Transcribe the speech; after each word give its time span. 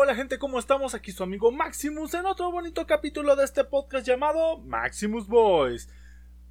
hola 0.00 0.14
gente, 0.14 0.38
¿cómo 0.38 0.60
estamos? 0.60 0.94
Aquí 0.94 1.10
su 1.10 1.24
amigo 1.24 1.50
Maximus 1.50 2.14
en 2.14 2.24
otro 2.24 2.52
bonito 2.52 2.86
capítulo 2.86 3.34
de 3.34 3.42
este 3.42 3.64
podcast 3.64 4.06
llamado 4.06 4.58
Maximus 4.58 5.26
Boys. 5.26 5.88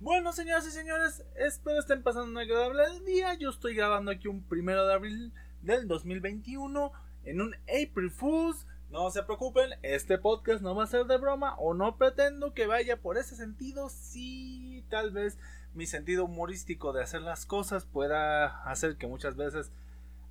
Bueno, 0.02 0.34
señoras 0.34 0.68
y 0.68 0.72
señores, 0.72 1.24
espero 1.38 1.80
estén 1.80 2.04
pasando 2.04 2.30
un 2.30 2.38
agradable 2.38 2.84
día. 3.06 3.36
Yo 3.36 3.50
estoy 3.50 3.74
grabando 3.74 4.12
aquí 4.12 4.28
un 4.28 4.44
primero 4.44 4.86
de 4.86 4.94
abril 4.94 5.34
del 5.62 5.88
2021 5.88 6.92
en 7.24 7.40
un 7.40 7.56
April 7.70 8.12
Fools. 8.12 8.68
No 8.90 9.10
se 9.12 9.24
preocupen, 9.24 9.70
este 9.82 10.18
podcast 10.18 10.62
no 10.62 10.76
va 10.76 10.84
a 10.84 10.88
ser 10.88 11.06
de 11.06 11.18
broma 11.18 11.56
o 11.56 11.74
no 11.74 11.96
pretendo 11.96 12.54
que 12.54 12.68
vaya 12.68 12.98
por 12.98 13.18
ese 13.18 13.38
sentido. 13.38 13.88
Sí, 13.88 14.84
tal 14.90 15.12
vez 15.12 15.38
mi 15.74 15.86
sentido 15.86 16.26
humorístico 16.26 16.92
de 16.92 17.02
hacer 17.02 17.22
las 17.22 17.46
cosas 17.46 17.86
pueda 17.86 18.62
hacer 18.70 18.98
que 18.98 19.08
muchas 19.08 19.38
veces 19.38 19.72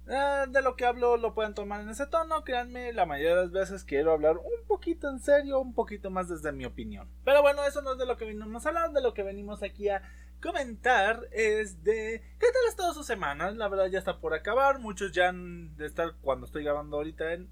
eh, 0.09 0.45
de 0.49 0.63
lo 0.63 0.77
que 0.77 0.85
hablo 0.85 1.17
lo 1.17 1.35
pueden 1.35 1.55
tomar 1.55 1.81
en 1.81 1.89
ese 1.89 2.07
tono. 2.07 2.45
Créanme, 2.45 2.93
la 2.93 3.07
mayoría 3.07 3.37
de 3.37 3.43
las 3.43 3.53
veces 3.53 3.85
quiero 3.85 4.13
hablar 4.13 4.37
un 4.39 4.67
poquito 4.67 5.09
en 5.09 5.21
serio, 5.21 5.61
un 5.61 5.75
poquito 5.75 6.11
más 6.11 6.29
desde 6.29 6.53
mi 6.53 6.65
opinión. 6.65 7.09
Pero 7.25 7.43
bueno, 7.43 7.65
eso 7.65 7.83
no 7.83 7.93
es 7.93 7.99
de 7.99 8.07
lo 8.07 8.17
que 8.17 8.25
venimos 8.25 8.65
a 8.65 8.69
hablar, 8.69 8.93
de 8.93 9.03
lo 9.03 9.15
que 9.15 9.23
venimos 9.23 9.63
aquí 9.63 9.89
a 9.89 10.03
comentar 10.41 11.27
es 11.33 11.83
de 11.83 12.23
qué 12.39 12.47
tal 12.53 12.67
ha 12.67 12.71
estado 12.71 12.95
su 12.95 13.03
semana. 13.03 13.51
La 13.51 13.69
verdad 13.69 13.87
ya 13.87 13.99
está 13.99 14.19
por 14.21 14.35
acabar. 14.35 14.79
Muchos 14.79 15.13
ya 15.13 15.29
han 15.29 15.77
de 15.77 15.87
estar 15.87 16.15
cuando 16.23 16.47
estoy 16.47 16.65
grabando 16.65 16.99
ahorita 16.99 17.33
en, 17.33 17.49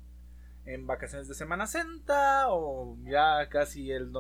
en 0.64 0.86
vacaciones 0.86 1.28
de 1.28 1.34
Semana 1.34 1.66
Santa 1.66 2.46
o 2.48 2.96
ya 3.04 3.48
casi 3.48 3.90
el 3.90 4.12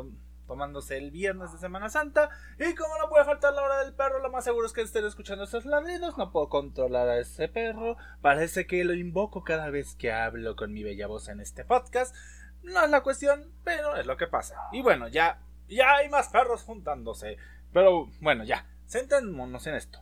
tomándose 0.46 0.96
el 0.96 1.10
viernes 1.10 1.52
de 1.52 1.58
Semana 1.58 1.88
Santa. 1.88 2.30
Y 2.58 2.74
como 2.74 2.96
no 2.98 3.08
puede 3.08 3.24
faltar 3.24 3.54
la 3.54 3.62
hora 3.62 3.84
del 3.84 3.94
perro, 3.94 4.20
lo 4.20 4.30
más 4.30 4.44
seguro 4.44 4.66
es 4.66 4.72
que 4.72 4.82
estén 4.82 5.04
escuchando 5.04 5.44
esos 5.44 5.64
ladridos. 5.64 6.18
No 6.18 6.30
puedo 6.30 6.48
controlar 6.48 7.08
a 7.08 7.18
ese 7.18 7.48
perro. 7.48 7.96
Parece 8.20 8.66
que 8.66 8.84
lo 8.84 8.94
invoco 8.94 9.44
cada 9.44 9.70
vez 9.70 9.94
que 9.94 10.12
hablo 10.12 10.56
con 10.56 10.72
mi 10.72 10.82
bella 10.82 11.06
voz 11.06 11.28
en 11.28 11.40
este 11.40 11.64
podcast. 11.64 12.14
No 12.62 12.82
es 12.82 12.90
la 12.90 13.02
cuestión, 13.02 13.52
pero 13.64 13.96
es 13.96 14.06
lo 14.06 14.16
que 14.16 14.26
pasa. 14.26 14.56
Y 14.72 14.82
bueno, 14.82 15.08
ya, 15.08 15.40
ya 15.68 15.96
hay 15.96 16.08
más 16.08 16.28
perros 16.28 16.62
juntándose. 16.62 17.36
Pero 17.72 18.08
bueno, 18.20 18.44
ya, 18.44 18.66
centrémonos 18.88 19.66
en 19.66 19.74
esto. 19.74 20.00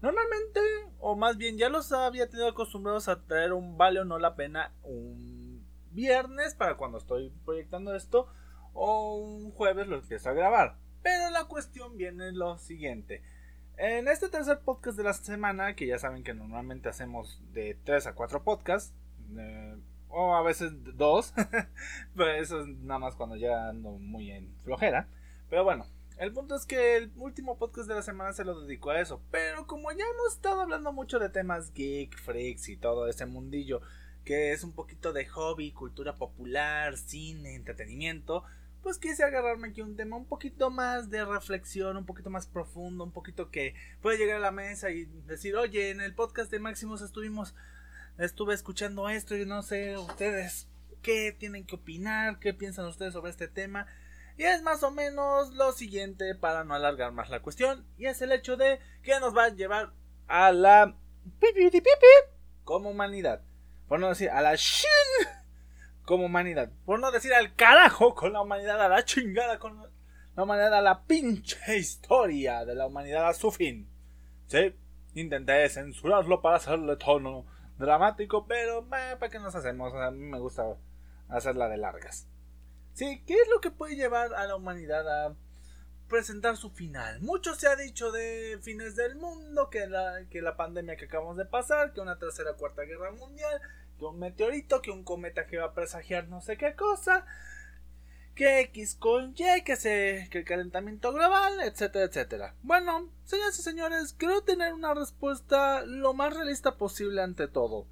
Normalmente, 0.00 0.60
o 1.00 1.16
más 1.16 1.36
bien 1.38 1.58
ya 1.58 1.68
los 1.68 1.90
había 1.92 2.28
tenido 2.28 2.48
acostumbrados 2.48 3.08
a 3.08 3.22
traer 3.22 3.52
un 3.52 3.76
vale 3.76 4.00
o 4.00 4.04
no 4.04 4.18
la 4.18 4.36
pena 4.36 4.72
un 4.82 5.66
viernes 5.90 6.54
para 6.54 6.76
cuando 6.76 6.98
estoy 6.98 7.32
proyectando 7.44 7.94
esto 7.94 8.28
o 8.78 9.16
un 9.16 9.50
jueves 9.50 9.88
lo 9.88 9.96
empiezo 9.96 10.30
a 10.30 10.34
grabar. 10.34 10.76
Pero 11.02 11.30
la 11.30 11.44
cuestión 11.44 11.96
viene 11.96 12.32
lo 12.32 12.58
siguiente. 12.58 13.22
En 13.76 14.08
este 14.08 14.28
tercer 14.28 14.60
podcast 14.60 14.96
de 14.96 15.04
la 15.04 15.12
semana, 15.12 15.74
que 15.74 15.86
ya 15.86 15.98
saben 15.98 16.22
que 16.22 16.34
normalmente 16.34 16.88
hacemos 16.88 17.40
de 17.52 17.76
3 17.84 18.08
a 18.08 18.14
4 18.14 18.42
podcasts, 18.42 18.92
eh, 19.36 19.76
o 20.08 20.34
a 20.34 20.42
veces 20.42 20.72
2, 20.96 21.34
pero 22.16 22.30
eso 22.32 22.60
es 22.60 22.68
nada 22.68 23.00
más 23.00 23.14
cuando 23.14 23.36
ya 23.36 23.68
ando 23.68 23.90
muy 23.90 24.30
en 24.30 24.54
flojera. 24.64 25.08
Pero 25.50 25.64
bueno, 25.64 25.86
el 26.16 26.32
punto 26.32 26.54
es 26.54 26.64
que 26.64 26.96
el 26.96 27.12
último 27.16 27.58
podcast 27.58 27.88
de 27.88 27.94
la 27.94 28.02
semana 28.02 28.32
se 28.32 28.44
lo 28.44 28.60
dedico 28.60 28.90
a 28.90 29.00
eso. 29.00 29.20
Pero 29.30 29.66
como 29.66 29.90
ya 29.92 30.04
hemos 30.04 30.34
estado 30.34 30.60
hablando 30.60 30.92
mucho 30.92 31.18
de 31.18 31.30
temas 31.30 31.72
geek, 31.72 32.16
freaks 32.16 32.68
y 32.68 32.76
todo 32.76 33.08
ese 33.08 33.26
mundillo, 33.26 33.80
que 34.24 34.52
es 34.52 34.62
un 34.62 34.72
poquito 34.72 35.12
de 35.12 35.26
hobby, 35.26 35.72
cultura 35.72 36.16
popular, 36.16 36.96
cine, 36.96 37.54
entretenimiento, 37.54 38.44
pues 38.82 38.98
quise 38.98 39.24
agarrarme 39.24 39.68
aquí 39.68 39.82
un 39.82 39.96
tema 39.96 40.16
un 40.16 40.26
poquito 40.26 40.70
más 40.70 41.10
de 41.10 41.24
reflexión, 41.24 41.96
un 41.96 42.06
poquito 42.06 42.30
más 42.30 42.46
profundo, 42.46 43.04
un 43.04 43.12
poquito 43.12 43.50
que 43.50 43.74
puede 44.00 44.18
llegar 44.18 44.36
a 44.36 44.40
la 44.40 44.50
mesa 44.50 44.90
y 44.90 45.04
decir, 45.26 45.56
oye, 45.56 45.90
en 45.90 46.00
el 46.00 46.14
podcast 46.14 46.50
de 46.50 46.58
Máximos 46.58 47.02
estuvimos, 47.02 47.54
estuve 48.18 48.54
escuchando 48.54 49.08
esto 49.08 49.36
y 49.36 49.44
no 49.44 49.62
sé 49.62 49.98
ustedes 49.98 50.68
qué 51.02 51.32
tienen 51.32 51.64
que 51.66 51.76
opinar, 51.76 52.38
qué 52.38 52.54
piensan 52.54 52.86
ustedes 52.86 53.12
sobre 53.12 53.30
este 53.30 53.48
tema. 53.48 53.86
Y 54.36 54.44
es 54.44 54.62
más 54.62 54.82
o 54.84 54.90
menos 54.90 55.52
lo 55.54 55.72
siguiente 55.72 56.34
para 56.36 56.62
no 56.62 56.74
alargar 56.74 57.12
más 57.12 57.28
la 57.28 57.40
cuestión. 57.40 57.84
Y 57.96 58.06
es 58.06 58.22
el 58.22 58.30
hecho 58.30 58.56
de 58.56 58.78
que 59.02 59.18
nos 59.18 59.36
va 59.36 59.46
a 59.46 59.48
llevar 59.48 59.92
a 60.28 60.52
la 60.52 60.96
como 62.64 62.90
humanidad. 62.90 63.42
Por 63.88 63.98
no 63.98 64.08
decir 64.08 64.30
a 64.30 64.40
la 64.40 64.54
shin 64.54 64.88
como 66.08 66.24
humanidad. 66.24 66.70
Por 66.86 66.98
no 67.00 67.10
decir 67.10 67.34
al 67.34 67.54
carajo 67.54 68.14
con 68.14 68.32
la 68.32 68.40
humanidad, 68.40 68.80
a 68.80 68.88
la 68.88 69.04
chingada 69.04 69.58
con 69.58 69.76
la 70.34 70.42
humanidad, 70.42 70.72
a 70.72 70.80
la 70.80 71.02
pinche 71.02 71.76
historia 71.76 72.64
de 72.64 72.74
la 72.74 72.86
humanidad 72.86 73.28
a 73.28 73.34
su 73.34 73.50
fin. 73.50 73.86
Sí, 74.46 74.74
intenté 75.12 75.68
censurarlo 75.68 76.40
para 76.40 76.56
hacerle 76.56 76.96
tono 76.96 77.44
dramático, 77.76 78.46
pero 78.46 78.88
¿para 78.88 79.28
qué 79.28 79.38
nos 79.38 79.54
hacemos? 79.54 79.92
A 79.92 80.10
mí 80.10 80.24
me 80.24 80.38
gusta 80.38 80.78
hacerla 81.28 81.68
de 81.68 81.76
largas. 81.76 82.26
Sí, 82.94 83.22
¿qué 83.26 83.34
es 83.34 83.48
lo 83.50 83.60
que 83.60 83.70
puede 83.70 83.94
llevar 83.94 84.32
a 84.32 84.46
la 84.46 84.56
humanidad 84.56 85.26
a 85.26 85.36
presentar 86.08 86.56
su 86.56 86.70
final? 86.70 87.20
Mucho 87.20 87.54
se 87.54 87.68
ha 87.68 87.76
dicho 87.76 88.12
de 88.12 88.58
fines 88.62 88.96
del 88.96 89.16
mundo, 89.16 89.68
que 89.68 89.86
la, 89.86 90.24
que 90.30 90.40
la 90.40 90.56
pandemia 90.56 90.96
que 90.96 91.04
acabamos 91.04 91.36
de 91.36 91.44
pasar, 91.44 91.92
que 91.92 92.00
una 92.00 92.18
tercera 92.18 92.54
cuarta 92.54 92.84
guerra 92.84 93.10
mundial, 93.10 93.60
que 93.98 94.04
un 94.04 94.18
meteorito, 94.18 94.80
que 94.80 94.90
un 94.90 95.04
cometa 95.04 95.46
que 95.46 95.58
va 95.58 95.66
a 95.66 95.74
presagiar 95.74 96.28
no 96.28 96.40
sé 96.40 96.56
qué 96.56 96.74
cosa, 96.74 97.26
que 98.34 98.60
X 98.60 98.94
con 98.94 99.34
Y, 99.36 99.62
que, 99.64 99.76
se, 99.76 100.28
que 100.30 100.38
el 100.38 100.44
calentamiento 100.44 101.12
global, 101.12 101.60
etcétera, 101.60 102.04
etcétera. 102.04 102.54
Bueno, 102.62 103.10
señores 103.24 103.58
y 103.58 103.62
señores, 103.62 104.14
quiero 104.16 104.42
tener 104.42 104.72
una 104.72 104.94
respuesta 104.94 105.82
lo 105.84 106.14
más 106.14 106.34
realista 106.34 106.76
posible 106.76 107.20
ante 107.20 107.48
todo. 107.48 107.86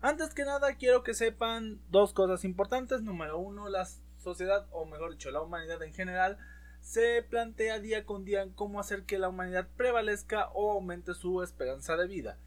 Antes 0.00 0.32
que 0.34 0.44
nada, 0.44 0.76
quiero 0.76 1.02
que 1.02 1.14
sepan 1.14 1.80
dos 1.90 2.12
cosas 2.12 2.44
importantes. 2.44 3.02
Número 3.02 3.38
uno, 3.38 3.68
la 3.68 3.88
sociedad, 4.22 4.68
o 4.70 4.84
mejor 4.84 5.10
dicho, 5.10 5.32
la 5.32 5.42
humanidad 5.42 5.82
en 5.82 5.92
general, 5.92 6.38
se 6.80 7.24
plantea 7.28 7.80
día 7.80 8.06
con 8.06 8.24
día 8.24 8.46
cómo 8.54 8.78
hacer 8.78 9.04
que 9.04 9.18
la 9.18 9.28
humanidad 9.28 9.66
prevalezca 9.76 10.50
o 10.54 10.72
aumente 10.72 11.14
su 11.14 11.42
esperanza 11.42 11.96
de 11.96 12.06
vida. 12.06 12.38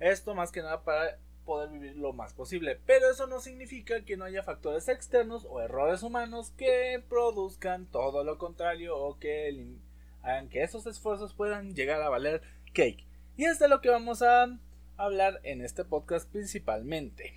Esto 0.00 0.34
más 0.34 0.50
que 0.50 0.62
nada 0.62 0.82
para 0.84 1.18
poder 1.44 1.70
vivir 1.70 1.96
lo 1.96 2.12
más 2.12 2.34
posible. 2.34 2.80
Pero 2.86 3.10
eso 3.10 3.26
no 3.26 3.40
significa 3.40 4.04
que 4.04 4.16
no 4.16 4.24
haya 4.24 4.42
factores 4.42 4.88
externos 4.88 5.46
o 5.48 5.60
errores 5.60 6.02
humanos 6.02 6.52
que 6.56 7.02
produzcan 7.08 7.86
todo 7.86 8.24
lo 8.24 8.38
contrario 8.38 8.96
o 8.96 9.18
que 9.18 9.76
hagan 10.22 10.48
que 10.48 10.62
esos 10.62 10.86
esfuerzos 10.86 11.34
puedan 11.34 11.74
llegar 11.74 12.02
a 12.02 12.08
valer 12.08 12.42
cake. 12.72 13.06
Y 13.36 13.44
es 13.44 13.58
de 13.58 13.68
lo 13.68 13.80
que 13.80 13.90
vamos 13.90 14.22
a 14.22 14.58
hablar 14.96 15.40
en 15.42 15.60
este 15.60 15.84
podcast 15.84 16.30
principalmente. 16.30 17.34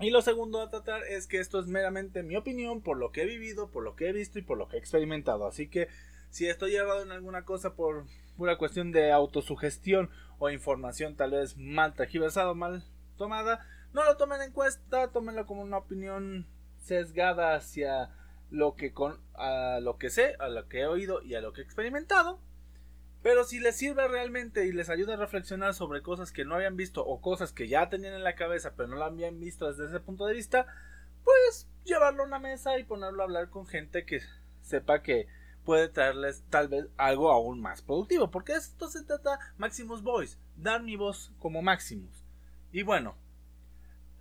Y 0.00 0.10
lo 0.10 0.20
segundo 0.22 0.60
a 0.60 0.70
tratar 0.70 1.04
es 1.04 1.26
que 1.26 1.38
esto 1.38 1.60
es 1.60 1.66
meramente 1.66 2.22
mi 2.22 2.34
opinión 2.36 2.80
por 2.80 2.96
lo 2.96 3.12
que 3.12 3.22
he 3.22 3.26
vivido, 3.26 3.70
por 3.70 3.84
lo 3.84 3.94
que 3.94 4.08
he 4.08 4.12
visto 4.12 4.38
y 4.38 4.42
por 4.42 4.58
lo 4.58 4.68
que 4.68 4.76
he 4.76 4.80
experimentado. 4.80 5.46
Así 5.46 5.68
que 5.68 5.88
si 6.30 6.48
estoy 6.48 6.74
errado 6.74 7.02
en 7.02 7.12
alguna 7.12 7.44
cosa 7.44 7.74
por 7.74 8.06
pura 8.36 8.56
cuestión 8.56 8.90
de 8.90 9.12
autosugestión 9.12 10.10
o 10.38 10.50
información 10.50 11.14
tal 11.14 11.32
vez 11.32 11.56
mal 11.56 11.94
tergiversado, 11.94 12.54
mal 12.54 12.84
tomada, 13.22 13.64
no 13.92 14.04
lo 14.04 14.16
tomen 14.16 14.42
en 14.42 14.52
cuenta, 14.52 15.12
tómenlo 15.12 15.46
como 15.46 15.62
una 15.62 15.78
opinión 15.78 16.46
sesgada 16.78 17.54
hacia 17.54 18.10
lo 18.50 18.74
que 18.74 18.92
con 18.92 19.20
a 19.34 19.78
lo 19.80 19.96
que 19.96 20.10
sé, 20.10 20.34
a 20.40 20.48
lo 20.48 20.68
que 20.68 20.80
he 20.80 20.86
oído 20.86 21.22
y 21.22 21.36
a 21.36 21.40
lo 21.40 21.52
que 21.52 21.60
he 21.60 21.64
experimentado. 21.64 22.40
Pero 23.22 23.44
si 23.44 23.60
les 23.60 23.76
sirve 23.76 24.08
realmente 24.08 24.66
y 24.66 24.72
les 24.72 24.90
ayuda 24.90 25.14
a 25.14 25.18
reflexionar 25.18 25.74
sobre 25.74 26.02
cosas 26.02 26.32
que 26.32 26.44
no 26.44 26.56
habían 26.56 26.76
visto 26.76 27.06
o 27.06 27.20
cosas 27.20 27.52
que 27.52 27.68
ya 27.68 27.88
tenían 27.88 28.14
en 28.14 28.24
la 28.24 28.34
cabeza 28.34 28.72
pero 28.76 28.88
no 28.88 28.96
la 28.96 29.06
habían 29.06 29.38
visto 29.38 29.68
desde 29.68 29.86
ese 29.86 30.00
punto 30.00 30.26
de 30.26 30.34
vista, 30.34 30.66
pues 31.22 31.68
llevarlo 31.84 32.24
a 32.24 32.26
una 32.26 32.40
mesa 32.40 32.76
y 32.78 32.84
ponerlo 32.84 33.22
a 33.22 33.26
hablar 33.26 33.50
con 33.50 33.66
gente 33.66 34.04
que 34.04 34.20
sepa 34.62 35.02
que 35.02 35.28
puede 35.64 35.88
traerles 35.88 36.42
tal 36.50 36.66
vez 36.66 36.86
algo 36.96 37.30
aún 37.30 37.60
más 37.60 37.82
productivo. 37.82 38.32
Porque 38.32 38.54
esto 38.54 38.88
se 38.88 39.04
trata 39.04 39.38
Maximus 39.58 40.02
Voice, 40.02 40.38
dar 40.56 40.82
mi 40.82 40.96
voz 40.96 41.32
como 41.38 41.62
Maximus. 41.62 42.21
Y 42.72 42.82
bueno, 42.82 43.16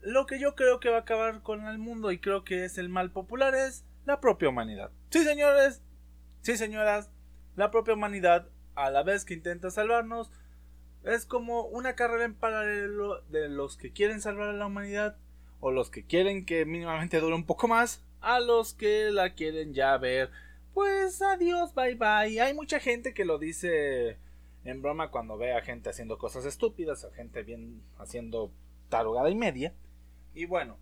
lo 0.01 0.25
que 0.25 0.39
yo 0.39 0.56
creo 0.56 0.79
que 0.79 0.89
va 0.89 0.97
a 0.97 1.01
acabar 1.01 1.42
con 1.42 1.65
el 1.68 1.77
mundo 1.77 2.12
y 2.12 2.19
creo 2.19 2.44
que 2.44 2.65
es 2.65 2.77
el 2.77 2.89
mal 2.89 3.12
popular 3.12 3.56
es 3.56 3.86
la 4.06 4.19
propia 4.19 4.50
humanidad. 4.50 4.92
Sí, 5.09 5.24
señores, 5.24 5.81
sí, 6.42 6.57
señoras, 6.57 7.12
la 7.56 7.71
propia 7.71 7.94
humanidad, 7.94 8.50
a 8.75 8.89
la 8.89 9.03
vez 9.03 9.25
que 9.25 9.33
intenta 9.33 9.71
salvarnos, 9.71 10.31
es 11.03 11.25
como 11.25 11.63
una 11.63 11.95
carrera 11.95 12.25
en 12.25 12.36
paralelo 12.36 13.21
de 13.30 13.50
los 13.50 13.77
que 13.77 13.92
quieren 13.92 14.21
salvar 14.21 14.50
a 14.50 14.54
la 14.54 14.68
humanidad 14.68 15.18
o 15.59 15.71
los 15.71 15.89
que 15.89 16.06
quieren 16.06 16.45
que 16.45 16.65
mínimamente 16.65 17.19
dure 17.19 17.36
un 17.36 17.45
poco 17.45 17.68
más 17.68 18.04
a 18.19 18.39
los 18.39 18.74
que 18.74 19.12
la 19.12 19.33
quieren 19.33 19.74
ya 19.74 19.97
ver. 19.97 20.30
Pues 20.74 21.21
adiós, 21.21 21.74
bye 21.74 21.95
bye. 21.95 22.39
Hay 22.39 22.54
mucha 22.54 22.80
gente 22.80 23.13
que 23.13 23.25
lo 23.25 23.38
dice 23.38 24.18
en 24.63 24.81
broma 24.81 25.12
cuando 25.12 25.38
ve 25.38 25.54
a 25.54 25.62
gente 25.62 25.90
haciendo 25.90 26.18
cosas 26.18 26.46
estúpidas, 26.46 27.04
a 27.04 27.12
gente 27.13 27.44
bien 27.44 27.81
haciendo 27.98 28.52
tarugada 28.90 29.30
y 29.30 29.36
media. 29.36 29.74
Y 30.34 30.46
bueno, 30.46 30.78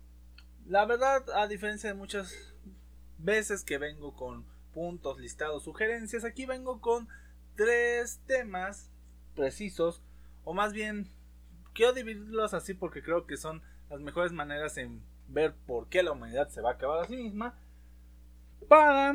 la 0.66 0.84
verdad, 0.84 1.24
a 1.34 1.46
diferencia 1.46 1.90
de 1.90 1.94
muchas 1.94 2.54
veces 3.18 3.64
que 3.64 3.78
vengo 3.78 4.14
con 4.14 4.44
puntos, 4.72 5.18
listados, 5.18 5.64
sugerencias, 5.64 6.24
aquí 6.24 6.46
vengo 6.46 6.80
con 6.80 7.08
tres 7.56 8.20
temas 8.26 8.90
precisos, 9.34 10.02
o 10.44 10.54
más 10.54 10.72
bien, 10.72 11.10
quiero 11.72 11.92
dividirlos 11.92 12.54
así 12.54 12.74
porque 12.74 13.02
creo 13.02 13.26
que 13.26 13.36
son 13.36 13.62
las 13.88 14.00
mejores 14.00 14.32
maneras 14.32 14.76
en 14.76 15.02
ver 15.28 15.54
por 15.66 15.88
qué 15.88 16.02
la 16.02 16.12
humanidad 16.12 16.48
se 16.48 16.60
va 16.60 16.70
a 16.70 16.74
acabar 16.74 17.00
a 17.00 17.06
sí 17.06 17.16
misma, 17.16 17.58
para 18.68 19.14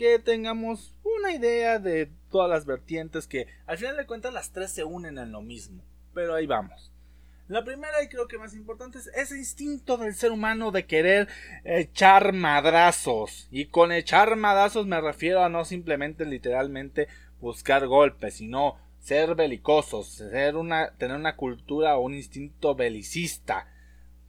que 0.00 0.18
tengamos 0.18 0.94
una 1.04 1.30
idea 1.30 1.78
de 1.78 2.10
todas 2.30 2.48
las 2.48 2.64
vertientes 2.64 3.26
que 3.26 3.48
al 3.66 3.76
final 3.76 3.98
de 3.98 4.06
cuentas 4.06 4.32
las 4.32 4.50
tres 4.50 4.70
se 4.72 4.82
unen 4.82 5.18
en 5.18 5.30
lo 5.30 5.42
mismo. 5.42 5.84
Pero 6.14 6.34
ahí 6.34 6.46
vamos. 6.46 6.90
La 7.48 7.66
primera 7.66 8.02
y 8.02 8.08
creo 8.08 8.26
que 8.26 8.38
más 8.38 8.54
importante 8.54 8.96
es 8.96 9.08
ese 9.08 9.36
instinto 9.36 9.98
del 9.98 10.14
ser 10.14 10.32
humano 10.32 10.70
de 10.70 10.86
querer 10.86 11.28
echar 11.64 12.32
madrazos. 12.32 13.46
Y 13.50 13.66
con 13.66 13.92
echar 13.92 14.36
madrazos 14.36 14.86
me 14.86 14.98
refiero 15.02 15.44
a 15.44 15.50
no 15.50 15.66
simplemente 15.66 16.24
literalmente 16.24 17.06
buscar 17.38 17.86
golpes, 17.86 18.36
sino 18.36 18.78
ser 19.00 19.34
belicosos, 19.34 20.06
ser 20.08 20.56
una, 20.56 20.92
tener 20.96 21.14
una 21.18 21.36
cultura 21.36 21.98
o 21.98 22.00
un 22.00 22.14
instinto 22.14 22.74
belicista, 22.74 23.66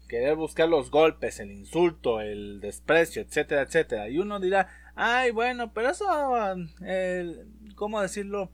querer 0.10 0.36
buscar 0.36 0.68
los 0.68 0.92
golpes, 0.92 1.40
el 1.40 1.50
insulto, 1.50 2.20
el 2.20 2.60
desprecio, 2.60 3.22
etcétera, 3.22 3.62
etcétera. 3.62 4.10
Y 4.10 4.18
uno 4.18 4.42
dirá, 4.42 4.81
ay, 4.96 5.32
bueno, 5.32 5.74
pero 5.74 5.90
eso, 5.90 6.06
¿cómo 7.76 8.02
decirlo? 8.02 8.52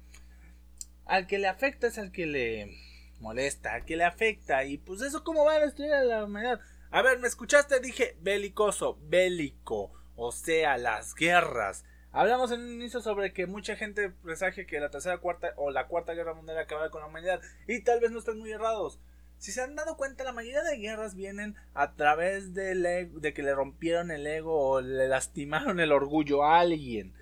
Al 1.05 1.27
que 1.27 1.39
le 1.39 1.47
afecta 1.47 1.87
es 1.87 1.97
al 1.97 2.11
que 2.11 2.25
le 2.25 2.77
molesta, 3.19 3.81
que 3.85 3.95
le 3.95 4.03
afecta 4.03 4.63
y 4.65 4.77
pues 4.77 5.01
eso 5.01 5.23
cómo 5.23 5.45
va 5.45 5.53
a 5.53 5.59
destruir 5.59 5.93
a 5.93 6.03
la 6.03 6.25
humanidad. 6.25 6.59
A 6.91 7.01
ver, 7.01 7.19
¿me 7.19 7.27
escuchaste? 7.27 7.79
Dije 7.79 8.17
bélicoso, 8.21 8.97
bélico, 9.03 9.91
o 10.15 10.31
sea, 10.31 10.77
las 10.77 11.15
guerras. 11.15 11.85
Hablamos 12.11 12.51
en 12.51 12.61
un 12.61 12.73
inicio 12.73 13.01
sobre 13.01 13.33
que 13.33 13.45
mucha 13.45 13.75
gente 13.75 14.09
presagia 14.09 14.65
que 14.65 14.79
la 14.79 14.89
tercera, 14.89 15.17
cuarta 15.19 15.53
o 15.57 15.69
la 15.71 15.87
cuarta 15.87 16.13
guerra 16.13 16.33
mundial 16.33 16.57
acabará 16.57 16.89
con 16.89 17.01
la 17.01 17.07
humanidad 17.07 17.41
y 17.67 17.83
tal 17.83 17.99
vez 17.99 18.11
no 18.11 18.19
estén 18.19 18.39
muy 18.39 18.51
errados. 18.51 18.99
Si 19.37 19.51
se 19.51 19.61
han 19.61 19.75
dado 19.75 19.97
cuenta, 19.97 20.23
la 20.23 20.31
mayoría 20.31 20.63
de 20.63 20.77
guerras 20.77 21.15
vienen 21.15 21.55
a 21.73 21.93
través 21.93 22.53
de, 22.53 22.75
de 23.11 23.33
que 23.33 23.43
le 23.43 23.53
rompieron 23.53 24.11
el 24.11 24.25
ego 24.25 24.69
o 24.69 24.81
le 24.81 25.07
lastimaron 25.07 25.79
el 25.79 25.91
orgullo 25.91 26.43
a 26.43 26.59
alguien. 26.59 27.13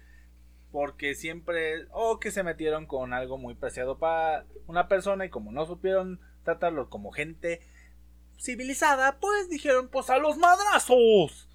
Porque 0.71 1.15
siempre 1.15 1.87
o 1.91 2.19
que 2.19 2.31
se 2.31 2.43
metieron 2.43 2.85
con 2.85 3.13
algo 3.13 3.37
muy 3.37 3.55
preciado 3.55 3.97
para 3.97 4.45
una 4.67 4.87
persona 4.87 5.25
y 5.25 5.29
como 5.29 5.51
no 5.51 5.65
supieron 5.65 6.19
tratarlo 6.43 6.89
como 6.89 7.11
gente 7.11 7.61
civilizada, 8.39 9.19
pues 9.19 9.49
dijeron 9.49 9.89
pues 9.89 10.09
a 10.09 10.17
los 10.17 10.37
madrazos. 10.37 11.49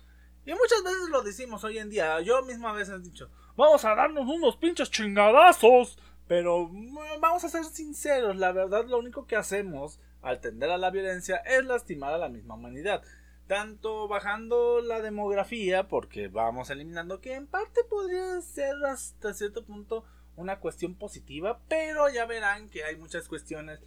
Y 0.44 0.52
muchas 0.52 0.82
veces 0.82 1.08
lo 1.10 1.22
decimos 1.22 1.64
hoy 1.64 1.78
en 1.78 1.90
día, 1.90 2.20
yo 2.20 2.42
misma 2.42 2.70
a 2.70 2.74
veces 2.74 2.94
he 2.94 3.02
dicho, 3.02 3.30
vamos 3.56 3.84
a 3.84 3.94
darnos 3.94 4.26
unos 4.26 4.56
pinches 4.56 4.90
chingadazos, 4.90 5.98
pero 6.26 6.68
mm, 6.70 7.20
vamos 7.20 7.44
a 7.44 7.48
ser 7.48 7.64
sinceros, 7.64 8.36
la 8.36 8.52
verdad 8.52 8.86
lo 8.86 8.98
único 8.98 9.26
que 9.26 9.36
hacemos 9.36 10.00
al 10.22 10.40
tender 10.40 10.70
a 10.70 10.78
la 10.78 10.90
violencia 10.90 11.36
es 11.38 11.64
lastimar 11.64 12.12
a 12.12 12.18
la 12.18 12.28
misma 12.28 12.54
humanidad. 12.54 13.02
Tanto 13.46 14.06
bajando 14.06 14.80
la 14.80 15.00
demografía, 15.00 15.88
porque 15.88 16.28
vamos 16.28 16.70
eliminando, 16.70 17.20
que 17.20 17.34
en 17.34 17.46
parte 17.46 17.80
podría 17.88 18.40
ser 18.42 18.76
hasta 18.86 19.34
cierto 19.34 19.64
punto 19.64 20.04
una 20.36 20.60
cuestión 20.60 20.94
positiva, 20.94 21.60
pero 21.68 22.08
ya 22.08 22.26
verán 22.26 22.68
que 22.68 22.84
hay 22.84 22.96
muchas 22.96 23.28
cuestiones 23.28 23.80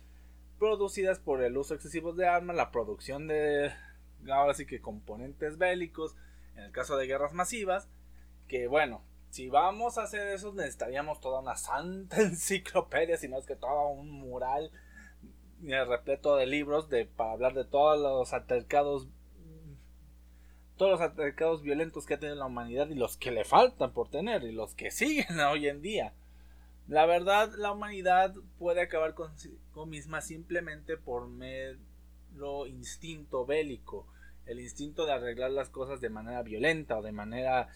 producidas 0.60 1.20
por 1.20 1.42
el 1.44 1.58
uso 1.58 1.74
excesivo 1.74 2.14
de 2.14 2.28
armas, 2.28 2.56
la 2.56 2.72
producción 2.72 3.28
de, 3.28 3.72
ahora 4.30 4.54
sí 4.54 4.66
que 4.66 4.82
componentes 4.82 5.58
bélicos, 5.58 6.16
en 6.56 6.64
el 6.64 6.72
caso 6.72 6.98
de 6.98 7.08
guerras 7.08 7.34
masivas, 7.34 7.90
que 8.48 8.68
bueno, 8.68 9.04
si 9.30 9.50
vamos 9.50 9.98
a 9.98 10.04
hacer 10.04 10.28
eso 10.28 10.54
necesitaríamos 10.54 11.20
toda 11.20 11.40
una 11.40 11.56
santa 11.56 12.18
enciclopedia, 12.22 13.18
si 13.18 13.28
no 13.28 13.40
es 13.40 13.46
que 13.46 13.56
todo 13.56 13.88
un 13.88 14.12
mural 14.12 14.72
repleto 15.68 16.36
de 16.36 16.46
libros 16.46 16.90
de, 16.90 17.06
para 17.06 17.32
hablar 17.32 17.54
de 17.54 17.66
todos 17.66 18.00
los 18.00 18.34
altercados 18.34 19.08
todos 20.78 21.00
los 21.00 21.02
atacados 21.02 21.62
violentos 21.62 22.06
que 22.06 22.16
ha 22.16 22.20
tenido 22.20 22.36
la 22.36 22.46
humanidad 22.46 22.90
y 22.90 22.96
los 22.96 23.18
que 23.18 23.32
le 23.32 23.46
faltan 23.46 23.94
por 23.94 24.10
tener 24.10 24.44
y 24.44 24.52
los 24.52 24.76
que 24.76 24.92
siguen 24.92 25.40
hoy 25.40 25.68
en 25.68 25.82
día. 25.82 26.14
La 26.88 27.06
verdad, 27.06 27.54
la 27.58 27.72
humanidad 27.72 28.34
puede 28.58 28.82
acabar 28.82 29.14
con, 29.14 29.32
con 29.72 29.90
misma 29.90 30.22
simplemente 30.22 30.98
por 30.98 31.28
mero 31.28 32.68
instinto 32.68 33.46
bélico, 33.46 34.08
el 34.46 34.60
instinto 34.60 35.06
de 35.06 35.14
arreglar 35.14 35.52
las 35.52 35.70
cosas 35.70 36.02
de 36.02 36.10
manera 36.10 36.42
violenta 36.42 36.98
o 36.98 37.02
de 37.02 37.14
manera 37.14 37.70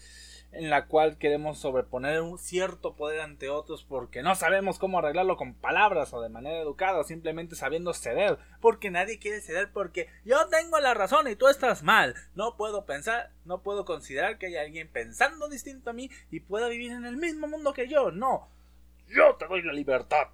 en 0.52 0.70
la 0.70 0.86
cual 0.86 1.18
queremos 1.18 1.58
sobreponer 1.58 2.22
un 2.22 2.38
cierto 2.38 2.96
poder 2.96 3.20
ante 3.20 3.48
otros 3.48 3.84
porque 3.84 4.22
no 4.22 4.34
sabemos 4.34 4.78
cómo 4.78 4.98
arreglarlo 4.98 5.36
con 5.36 5.54
palabras 5.54 6.12
o 6.14 6.20
de 6.20 6.28
manera 6.28 6.58
educada 6.58 6.98
o 6.98 7.04
simplemente 7.04 7.54
sabiendo 7.54 7.92
ceder, 7.92 8.38
porque 8.60 8.90
nadie 8.90 9.18
quiere 9.18 9.40
ceder 9.40 9.70
porque 9.72 10.08
yo 10.24 10.48
tengo 10.48 10.78
la 10.80 10.94
razón 10.94 11.28
y 11.28 11.36
tú 11.36 11.48
estás 11.48 11.82
mal. 11.82 12.14
No 12.34 12.56
puedo 12.56 12.86
pensar, 12.86 13.32
no 13.44 13.62
puedo 13.62 13.84
considerar 13.84 14.38
que 14.38 14.46
haya 14.46 14.62
alguien 14.62 14.88
pensando 14.90 15.48
distinto 15.48 15.90
a 15.90 15.94
mí 15.94 16.10
y 16.30 16.40
pueda 16.40 16.68
vivir 16.68 16.92
en 16.92 17.04
el 17.04 17.16
mismo 17.16 17.46
mundo 17.46 17.72
que 17.72 17.88
yo. 17.88 18.10
No. 18.10 18.48
Yo 19.08 19.36
te 19.36 19.46
doy 19.46 19.62
la 19.62 19.72
libertad. 19.72 20.28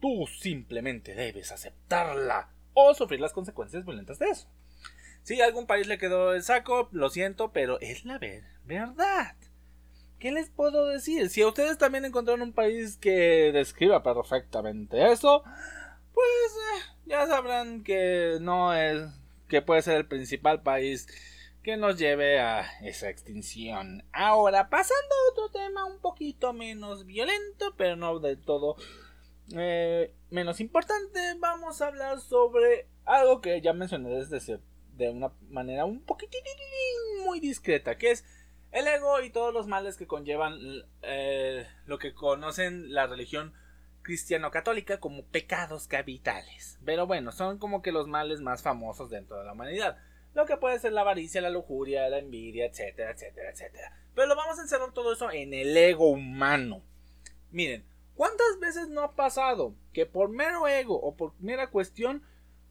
Tú 0.00 0.26
simplemente 0.26 1.14
debes 1.14 1.52
aceptarla 1.52 2.50
o 2.74 2.94
sufrir 2.94 3.20
las 3.20 3.32
consecuencias 3.32 3.84
violentas 3.84 4.18
de 4.18 4.28
eso. 4.30 4.48
Si 5.22 5.40
algún 5.40 5.66
país 5.66 5.88
le 5.88 5.98
quedó 5.98 6.34
el 6.34 6.44
saco, 6.44 6.88
lo 6.92 7.08
siento, 7.08 7.50
pero 7.50 7.80
es 7.80 8.04
la 8.04 8.18
verdad. 8.64 9.34
¿Qué 10.18 10.32
les 10.32 10.48
puedo 10.48 10.86
decir? 10.86 11.28
Si 11.28 11.44
ustedes 11.44 11.78
también 11.78 12.04
encontraron 12.04 12.42
un 12.42 12.52
país 12.52 12.96
que 12.96 13.52
describa 13.52 14.02
perfectamente 14.02 15.12
eso, 15.12 15.42
pues 16.12 16.26
eh, 16.74 16.82
ya 17.04 17.26
sabrán 17.26 17.84
que 17.84 18.38
no 18.40 18.74
es 18.74 19.02
que 19.48 19.62
puede 19.62 19.82
ser 19.82 19.96
el 19.96 20.08
principal 20.08 20.62
país 20.62 21.06
que 21.62 21.76
nos 21.76 21.98
lleve 21.98 22.40
a 22.40 22.64
esa 22.82 23.10
extinción. 23.10 24.04
Ahora, 24.12 24.70
pasando 24.70 25.14
a 25.14 25.32
otro 25.32 25.50
tema 25.50 25.84
un 25.84 26.00
poquito 26.00 26.52
menos 26.52 27.04
violento, 27.04 27.74
pero 27.76 27.96
no 27.96 28.18
del 28.18 28.40
todo 28.40 28.76
eh, 29.54 30.14
menos 30.30 30.60
importante, 30.60 31.20
vamos 31.38 31.80
a 31.80 31.88
hablar 31.88 32.20
sobre 32.20 32.88
algo 33.04 33.40
que 33.40 33.60
ya 33.60 33.72
mencioné 33.72 34.10
desde 34.10 34.60
de 34.96 35.10
una 35.10 35.32
manera 35.48 35.84
un 35.84 36.02
poquitín 36.02 36.40
muy 37.24 37.38
discreta, 37.40 37.98
que 37.98 38.12
es 38.12 38.24
el 38.76 38.86
ego 38.88 39.22
y 39.22 39.30
todos 39.30 39.54
los 39.54 39.66
males 39.66 39.96
que 39.96 40.06
conllevan 40.06 40.58
eh, 41.00 41.66
lo 41.86 41.98
que 41.98 42.12
conocen 42.12 42.92
la 42.92 43.06
religión 43.06 43.54
cristiano-católica 44.02 45.00
como 45.00 45.24
pecados 45.24 45.88
capitales. 45.88 46.78
Pero 46.84 47.06
bueno, 47.06 47.32
son 47.32 47.58
como 47.58 47.80
que 47.80 47.90
los 47.90 48.06
males 48.06 48.40
más 48.40 48.62
famosos 48.62 49.08
dentro 49.08 49.38
de 49.38 49.44
la 49.44 49.54
humanidad. 49.54 49.96
Lo 50.34 50.44
que 50.44 50.58
puede 50.58 50.78
ser 50.78 50.92
la 50.92 51.00
avaricia, 51.00 51.40
la 51.40 51.48
lujuria, 51.48 52.10
la 52.10 52.18
envidia, 52.18 52.66
etcétera, 52.66 53.12
etcétera, 53.12 53.50
etcétera. 53.50 53.98
Pero 54.14 54.28
lo 54.28 54.36
vamos 54.36 54.58
a 54.58 54.62
encerrar 54.62 54.92
todo 54.92 55.14
eso 55.14 55.30
en 55.30 55.54
el 55.54 55.74
ego 55.74 56.10
humano. 56.10 56.82
Miren, 57.50 57.82
¿cuántas 58.14 58.60
veces 58.60 58.88
no 58.88 59.00
ha 59.00 59.16
pasado 59.16 59.74
que 59.94 60.04
por 60.04 60.28
mero 60.28 60.68
ego 60.68 61.00
o 61.00 61.16
por 61.16 61.32
mera 61.40 61.70
cuestión 61.70 62.22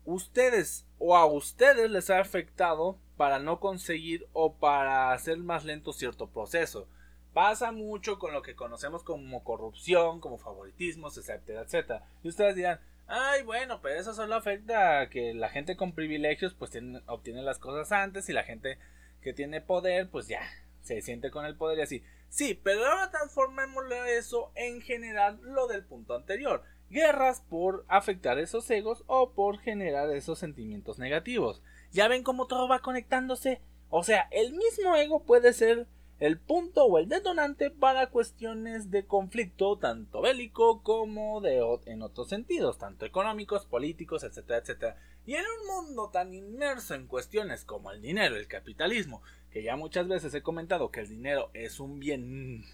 ustedes 0.03 0.85
o 0.99 1.17
a 1.17 1.25
ustedes 1.25 1.89
les 1.89 2.11
ha 2.11 2.19
afectado 2.19 2.99
para 3.17 3.39
no 3.39 3.59
conseguir 3.59 4.27
o 4.33 4.55
para 4.55 5.11
hacer 5.11 5.37
más 5.37 5.65
lento 5.65 5.93
cierto 5.93 6.29
proceso. 6.29 6.87
Pasa 7.33 7.71
mucho 7.71 8.17
con 8.17 8.33
lo 8.33 8.41
que 8.41 8.55
conocemos 8.55 9.03
como 9.03 9.43
corrupción, 9.43 10.21
como 10.21 10.37
favoritismos, 10.37 11.17
etcétera, 11.17 11.61
etcétera. 11.61 12.03
Y 12.23 12.29
ustedes 12.29 12.55
dirán, 12.55 12.79
ay, 13.07 13.43
bueno, 13.43 13.81
pero 13.81 13.99
eso 13.99 14.13
solo 14.13 14.35
afecta 14.35 15.01
a 15.01 15.09
que 15.09 15.33
la 15.33 15.49
gente 15.49 15.75
con 15.75 15.93
privilegios 15.93 16.53
pues 16.53 16.71
obtiene 17.07 17.41
las 17.41 17.59
cosas 17.59 17.91
antes 17.91 18.29
y 18.29 18.33
la 18.33 18.43
gente 18.43 18.77
que 19.21 19.33
tiene 19.33 19.59
poder 19.59 20.09
pues 20.09 20.27
ya 20.27 20.41
se 20.81 21.01
siente 21.01 21.31
con 21.31 21.45
el 21.45 21.55
poder 21.55 21.79
y 21.79 21.81
así. 21.81 22.03
Sí, 22.29 22.59
pero 22.63 22.85
ahora 22.85 23.11
transformémoslo 23.11 24.05
eso 24.05 24.51
en 24.55 24.81
general 24.81 25.39
lo 25.41 25.67
del 25.67 25.83
punto 25.83 26.15
anterior. 26.15 26.63
Guerras 26.89 27.41
por 27.41 27.85
afectar 27.87 28.37
esos 28.39 28.69
egos 28.69 29.03
o 29.07 29.33
por 29.33 29.59
generar 29.59 30.09
esos 30.11 30.39
sentimientos 30.39 30.99
negativos. 30.99 31.63
Ya 31.95 32.09
ven 32.09 32.23
cómo 32.23 32.45
todo 32.45 32.67
va 32.67 32.79
conectándose. 32.79 33.61
O 33.89 34.03
sea, 34.03 34.27
el 34.31 34.51
mismo 34.51 34.97
ego 34.97 35.23
puede 35.23 35.53
ser 35.53 35.87
el 36.19 36.37
punto 36.37 36.83
o 36.83 36.97
el 36.97 37.07
detonante 37.07 37.71
para 37.71 38.09
cuestiones 38.09 38.91
de 38.91 39.05
conflicto, 39.05 39.77
tanto 39.77 40.21
bélico 40.21 40.83
como 40.83 41.39
de 41.39 41.63
en 41.85 42.01
otros 42.01 42.27
sentidos, 42.27 42.77
tanto 42.77 43.05
económicos, 43.05 43.65
políticos, 43.65 44.25
etcétera, 44.25 44.59
etcétera. 44.59 44.97
Y 45.25 45.35
en 45.35 45.45
un 45.45 45.85
mundo 45.85 46.09
tan 46.09 46.33
inmerso 46.33 46.95
en 46.95 47.07
cuestiones 47.07 47.63
como 47.63 47.91
el 47.91 48.01
dinero, 48.01 48.35
el 48.35 48.49
capitalismo, 48.49 49.21
que 49.49 49.63
ya 49.63 49.77
muchas 49.77 50.09
veces 50.09 50.33
he 50.33 50.43
comentado 50.43 50.91
que 50.91 50.99
el 50.99 51.07
dinero 51.07 51.49
es 51.53 51.79
un 51.79 52.01
bien 52.01 52.65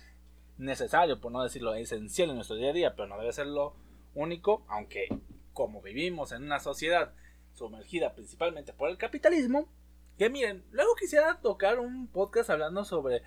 necesario, 0.57 1.21
por 1.21 1.31
no 1.31 1.43
decirlo 1.43 1.75
esencial 1.75 2.31
en 2.31 2.37
nuestro 2.37 2.55
día 2.55 2.71
a 2.71 2.73
día, 2.73 2.95
pero 2.95 3.07
no 3.07 3.19
debe 3.19 3.33
ser 3.33 3.45
lo 3.45 3.75
único, 4.15 4.65
aunque 4.67 5.09
como 5.53 5.79
vivimos 5.83 6.31
en 6.31 6.41
una 6.41 6.59
sociedad 6.59 7.13
sumergida 7.53 8.13
principalmente 8.13 8.73
por 8.73 8.89
el 8.89 8.97
capitalismo. 8.97 9.67
Que 10.17 10.29
miren, 10.29 10.63
luego 10.71 10.95
quisiera 10.95 11.39
tocar 11.41 11.79
un 11.79 12.07
podcast 12.07 12.49
hablando 12.49 12.85
sobre 12.85 13.23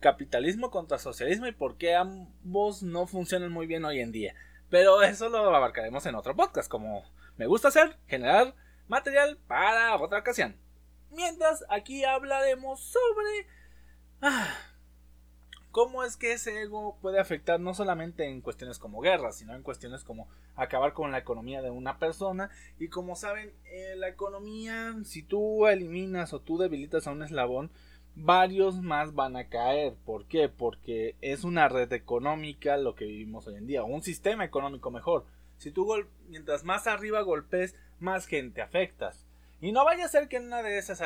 capitalismo 0.00 0.70
contra 0.70 0.98
socialismo 0.98 1.46
y 1.46 1.52
por 1.52 1.76
qué 1.76 1.94
ambos 1.94 2.82
no 2.82 3.06
funcionan 3.06 3.52
muy 3.52 3.66
bien 3.66 3.84
hoy 3.84 4.00
en 4.00 4.12
día. 4.12 4.34
Pero 4.70 5.02
eso 5.02 5.28
lo 5.28 5.54
abarcaremos 5.54 6.04
en 6.06 6.14
otro 6.14 6.36
podcast, 6.36 6.70
como 6.70 7.04
me 7.36 7.46
gusta 7.46 7.68
hacer, 7.68 7.96
generar 8.06 8.54
material 8.86 9.38
para 9.46 9.96
otra 9.96 10.20
ocasión. 10.20 10.56
Mientras 11.10 11.64
aquí 11.68 12.04
hablaremos 12.04 12.80
sobre 12.80 13.46
ah, 14.20 14.54
cómo 15.78 16.02
es 16.02 16.16
que 16.16 16.32
ese 16.32 16.62
ego 16.62 16.98
puede 17.00 17.20
afectar 17.20 17.60
no 17.60 17.72
solamente 17.72 18.24
en 18.24 18.40
cuestiones 18.40 18.80
como 18.80 19.00
guerra, 19.00 19.30
sino 19.30 19.54
en 19.54 19.62
cuestiones 19.62 20.02
como 20.02 20.26
acabar 20.56 20.92
con 20.92 21.12
la 21.12 21.18
economía 21.18 21.62
de 21.62 21.70
una 21.70 22.00
persona. 22.00 22.50
Y 22.80 22.88
como 22.88 23.14
saben, 23.14 23.52
eh, 23.66 23.94
la 23.96 24.08
economía, 24.08 24.96
si 25.04 25.22
tú 25.22 25.68
eliminas 25.68 26.32
o 26.32 26.40
tú 26.40 26.58
debilitas 26.58 27.06
a 27.06 27.12
un 27.12 27.22
eslabón, 27.22 27.70
varios 28.16 28.82
más 28.82 29.14
van 29.14 29.36
a 29.36 29.48
caer. 29.48 29.94
¿Por 30.04 30.26
qué? 30.26 30.48
Porque 30.48 31.14
es 31.20 31.44
una 31.44 31.68
red 31.68 31.92
económica 31.92 32.76
lo 32.76 32.96
que 32.96 33.04
vivimos 33.04 33.46
hoy 33.46 33.54
en 33.54 33.68
día, 33.68 33.84
un 33.84 34.02
sistema 34.02 34.44
económico 34.44 34.90
mejor. 34.90 35.26
Si 35.58 35.70
tú 35.70 35.94
mientras 36.26 36.64
más 36.64 36.88
arriba 36.88 37.20
golpes, 37.20 37.76
más 38.00 38.26
gente 38.26 38.62
afectas. 38.62 39.28
Y 39.60 39.70
no 39.70 39.84
vaya 39.84 40.06
a 40.06 40.08
ser 40.08 40.26
que 40.26 40.38
en 40.38 40.46
una 40.46 40.60
de 40.60 40.76
esas 40.76 41.00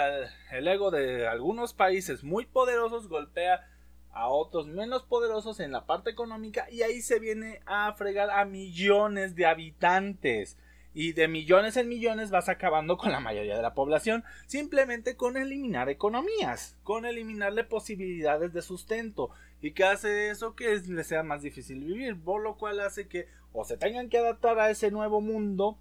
el 0.50 0.66
ego 0.66 0.90
de 0.90 1.26
algunos 1.26 1.74
países 1.74 2.24
muy 2.24 2.46
poderosos 2.46 3.08
golpea 3.08 3.66
a 4.12 4.28
otros 4.28 4.66
menos 4.66 5.02
poderosos 5.02 5.60
en 5.60 5.72
la 5.72 5.86
parte 5.86 6.10
económica 6.10 6.66
y 6.70 6.82
ahí 6.82 7.00
se 7.00 7.18
viene 7.18 7.60
a 7.66 7.92
fregar 7.94 8.30
a 8.30 8.44
millones 8.44 9.34
de 9.34 9.46
habitantes. 9.46 10.56
Y 10.94 11.14
de 11.14 11.26
millones 11.26 11.78
en 11.78 11.88
millones 11.88 12.30
vas 12.30 12.50
acabando 12.50 12.98
con 12.98 13.12
la 13.12 13.20
mayoría 13.20 13.56
de 13.56 13.62
la 13.62 13.72
población 13.72 14.24
simplemente 14.46 15.16
con 15.16 15.38
eliminar 15.38 15.88
economías, 15.88 16.76
con 16.82 17.06
eliminarle 17.06 17.64
posibilidades 17.64 18.52
de 18.52 18.60
sustento. 18.60 19.30
¿Y 19.62 19.72
que 19.72 19.84
hace 19.84 20.28
eso? 20.28 20.54
Que 20.54 20.82
les 20.86 21.06
sea 21.06 21.22
más 21.22 21.40
difícil 21.40 21.82
vivir, 21.82 22.20
por 22.22 22.42
lo 22.42 22.58
cual 22.58 22.80
hace 22.80 23.08
que 23.08 23.26
o 23.54 23.64
se 23.64 23.78
tengan 23.78 24.10
que 24.10 24.18
adaptar 24.18 24.58
a 24.58 24.70
ese 24.70 24.90
nuevo 24.90 25.22
mundo 25.22 25.78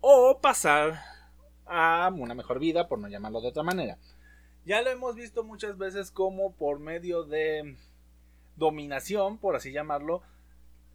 o 0.00 0.40
pasar 0.40 1.00
a 1.66 2.10
una 2.16 2.34
mejor 2.34 2.58
vida, 2.58 2.88
por 2.88 2.98
no 2.98 3.08
llamarlo 3.08 3.40
de 3.40 3.48
otra 3.48 3.62
manera. 3.62 3.98
Ya 4.68 4.82
lo 4.82 4.90
hemos 4.90 5.14
visto 5.14 5.44
muchas 5.44 5.78
veces 5.78 6.10
como 6.10 6.52
por 6.52 6.78
medio 6.78 7.24
de 7.24 7.74
dominación, 8.56 9.38
por 9.38 9.56
así 9.56 9.72
llamarlo, 9.72 10.20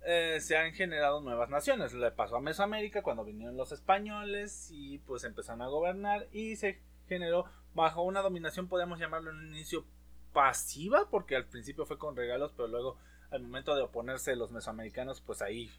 eh, 0.05 0.37
se 0.41 0.55
han 0.57 0.73
generado 0.73 1.21
nuevas 1.21 1.49
naciones. 1.49 1.91
Le 1.91 2.11
pasó 2.11 2.35
a 2.35 2.39
Mesoamérica 2.39 3.01
cuando 3.01 3.23
vinieron 3.23 3.57
los 3.57 3.71
españoles 3.71 4.69
y 4.69 4.99
pues 4.99 5.23
empezaron 5.23 5.63
a 5.63 5.69
gobernar 5.69 6.27
y 6.31 6.55
se 6.55 6.81
generó 7.07 7.45
bajo 7.73 8.03
una 8.03 8.21
dominación, 8.21 8.67
podemos 8.67 8.99
llamarlo 8.99 9.31
en 9.31 9.37
un 9.37 9.55
inicio 9.55 9.85
pasiva, 10.33 11.09
porque 11.09 11.35
al 11.35 11.47
principio 11.47 11.87
fue 11.87 11.97
con 11.97 12.15
regalos, 12.15 12.53
pero 12.55 12.67
luego 12.67 12.97
al 13.31 13.41
momento 13.41 13.73
de 13.73 13.81
oponerse 13.81 14.35
los 14.35 14.51
mesoamericanos, 14.51 15.19
pues 15.21 15.41
ahí 15.41 15.71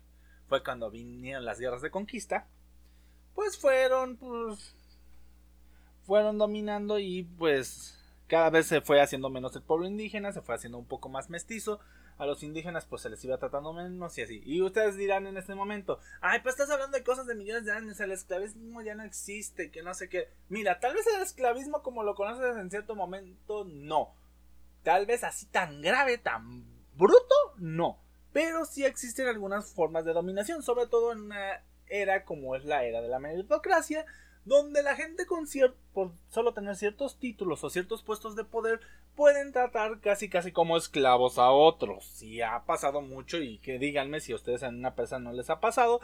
fue 0.48 0.64
cuando 0.64 0.90
vinieron 0.90 1.44
las 1.44 1.60
guerras 1.60 1.80
de 1.80 1.92
conquista. 1.92 2.48
Pues 3.36 3.56
fueron 3.56 4.16
pues 4.16 4.74
fueron 6.06 6.38
dominando 6.38 6.98
y 6.98 7.24
pues 7.24 7.98
cada 8.28 8.50
vez 8.50 8.66
se 8.66 8.80
fue 8.80 9.00
haciendo 9.00 9.30
menos 9.30 9.54
el 9.56 9.62
pueblo 9.62 9.86
indígena, 9.86 10.32
se 10.32 10.42
fue 10.42 10.54
haciendo 10.54 10.78
un 10.78 10.86
poco 10.86 11.08
más 11.08 11.30
mestizo. 11.30 11.80
A 12.16 12.26
los 12.26 12.44
indígenas 12.44 12.86
pues 12.86 13.02
se 13.02 13.10
les 13.10 13.24
iba 13.24 13.38
tratando 13.38 13.72
menos 13.72 14.16
y 14.18 14.22
así. 14.22 14.40
Y 14.44 14.62
ustedes 14.62 14.96
dirán 14.96 15.26
en 15.26 15.36
este 15.36 15.54
momento, 15.56 15.98
ay, 16.20 16.40
pues 16.42 16.54
estás 16.54 16.70
hablando 16.70 16.96
de 16.96 17.02
cosas 17.02 17.26
de 17.26 17.34
millones 17.34 17.64
de 17.64 17.72
años, 17.72 17.98
el 17.98 18.12
esclavismo 18.12 18.82
ya 18.82 18.94
no 18.94 19.02
existe, 19.02 19.70
que 19.70 19.82
no 19.82 19.94
sé 19.94 20.08
qué. 20.08 20.28
Mira, 20.48 20.78
tal 20.78 20.94
vez 20.94 21.06
el 21.08 21.22
esclavismo 21.22 21.82
como 21.82 22.04
lo 22.04 22.14
conoces 22.14 22.56
en 22.56 22.70
cierto 22.70 22.94
momento, 22.94 23.64
no. 23.64 24.14
Tal 24.84 25.06
vez 25.06 25.24
así 25.24 25.46
tan 25.46 25.82
grave, 25.82 26.18
tan 26.18 26.64
bruto, 26.96 27.34
no. 27.58 27.98
Pero 28.32 28.64
sí 28.64 28.84
existen 28.84 29.26
algunas 29.26 29.72
formas 29.72 30.04
de 30.04 30.12
dominación, 30.12 30.62
sobre 30.62 30.86
todo 30.86 31.12
en 31.12 31.22
una 31.22 31.64
era 31.86 32.24
como 32.24 32.56
es 32.56 32.64
la 32.64 32.84
era 32.84 33.00
de 33.00 33.08
la 33.08 33.18
meritocracia, 33.18 34.06
donde 34.44 34.82
la 34.82 34.96
gente 34.96 35.26
con 35.26 35.46
cierto, 35.46 35.76
por 35.92 36.12
solo 36.28 36.52
tener 36.52 36.76
ciertos 36.76 37.18
títulos 37.18 37.64
o 37.64 37.70
ciertos 37.70 38.02
puestos 38.02 38.36
de 38.36 38.44
poder 38.44 38.80
pueden 39.14 39.52
tratar 39.52 40.00
casi 40.00 40.28
casi 40.28 40.52
como 40.52 40.76
esclavos 40.76 41.38
a 41.38 41.50
otros. 41.50 42.04
Si 42.04 42.42
ha 42.42 42.64
pasado 42.64 43.00
mucho 43.00 43.38
y 43.38 43.58
que 43.58 43.78
díganme 43.78 44.20
si 44.20 44.32
a 44.32 44.36
ustedes 44.36 44.62
en 44.62 44.76
una 44.76 44.94
persona 44.94 45.30
no 45.30 45.32
les 45.32 45.50
ha 45.50 45.60
pasado 45.60 46.00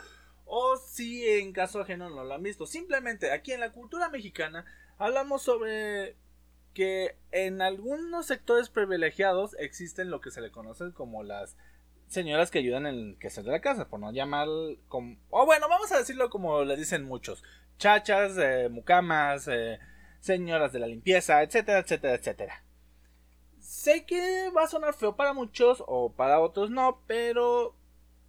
o 0.47 0.77
si 0.77 1.29
en 1.29 1.53
caso 1.53 1.81
ajeno 1.81 2.11
no 2.11 2.25
lo 2.25 2.35
han 2.35 2.43
visto. 2.43 2.67
Simplemente 2.67 3.31
aquí 3.33 3.53
en 3.53 3.61
la 3.61 3.73
cultura 3.73 4.09
mexicana 4.09 4.65
hablamos 4.99 5.43
sobre 5.43 6.17
que 6.75 7.17
en 7.33 7.63
algunos 7.63 8.27
sectores 8.27 8.69
privilegiados 8.69 9.57
existen 9.59 10.11
lo 10.11 10.21
que 10.21 10.31
se 10.31 10.41
le 10.41 10.51
conoce 10.51 10.93
como 10.93 11.23
las 11.23 11.57
señoras 12.07 12.51
que 12.51 12.59
ayudan 12.59 12.87
en 12.87 12.95
el 12.95 13.19
quehacer 13.19 13.45
de 13.45 13.53
la 13.53 13.61
casa, 13.61 13.89
por 13.89 14.01
no 14.01 14.13
llamar. 14.13 14.49
O 14.49 15.47
bueno, 15.47 15.69
vamos 15.69 15.93
a 15.93 15.99
decirlo 15.99 16.31
como 16.31 16.65
le 16.65 16.77
dicen 16.77 17.05
muchos, 17.05 17.43
chachas, 17.81 18.37
eh, 18.39 18.69
mucamas, 18.71 19.49
eh, 19.49 19.79
señoras 20.21 20.73
de 20.73 20.79
la 20.79 20.87
limpieza, 20.87 21.43
etcétera, 21.43 21.79
etcétera, 21.79 22.15
etcétera. 22.15 22.65
Sé 23.59 24.05
que 24.05 24.51
va 24.55 24.65
a 24.65 24.69
sonar 24.69 24.95
feo 24.95 25.17
para 25.17 25.33
muchos 25.33 25.83
o 25.87 26.13
para 26.13 26.41
otros 26.41 26.71
no, 26.71 27.01
pero 27.07 27.75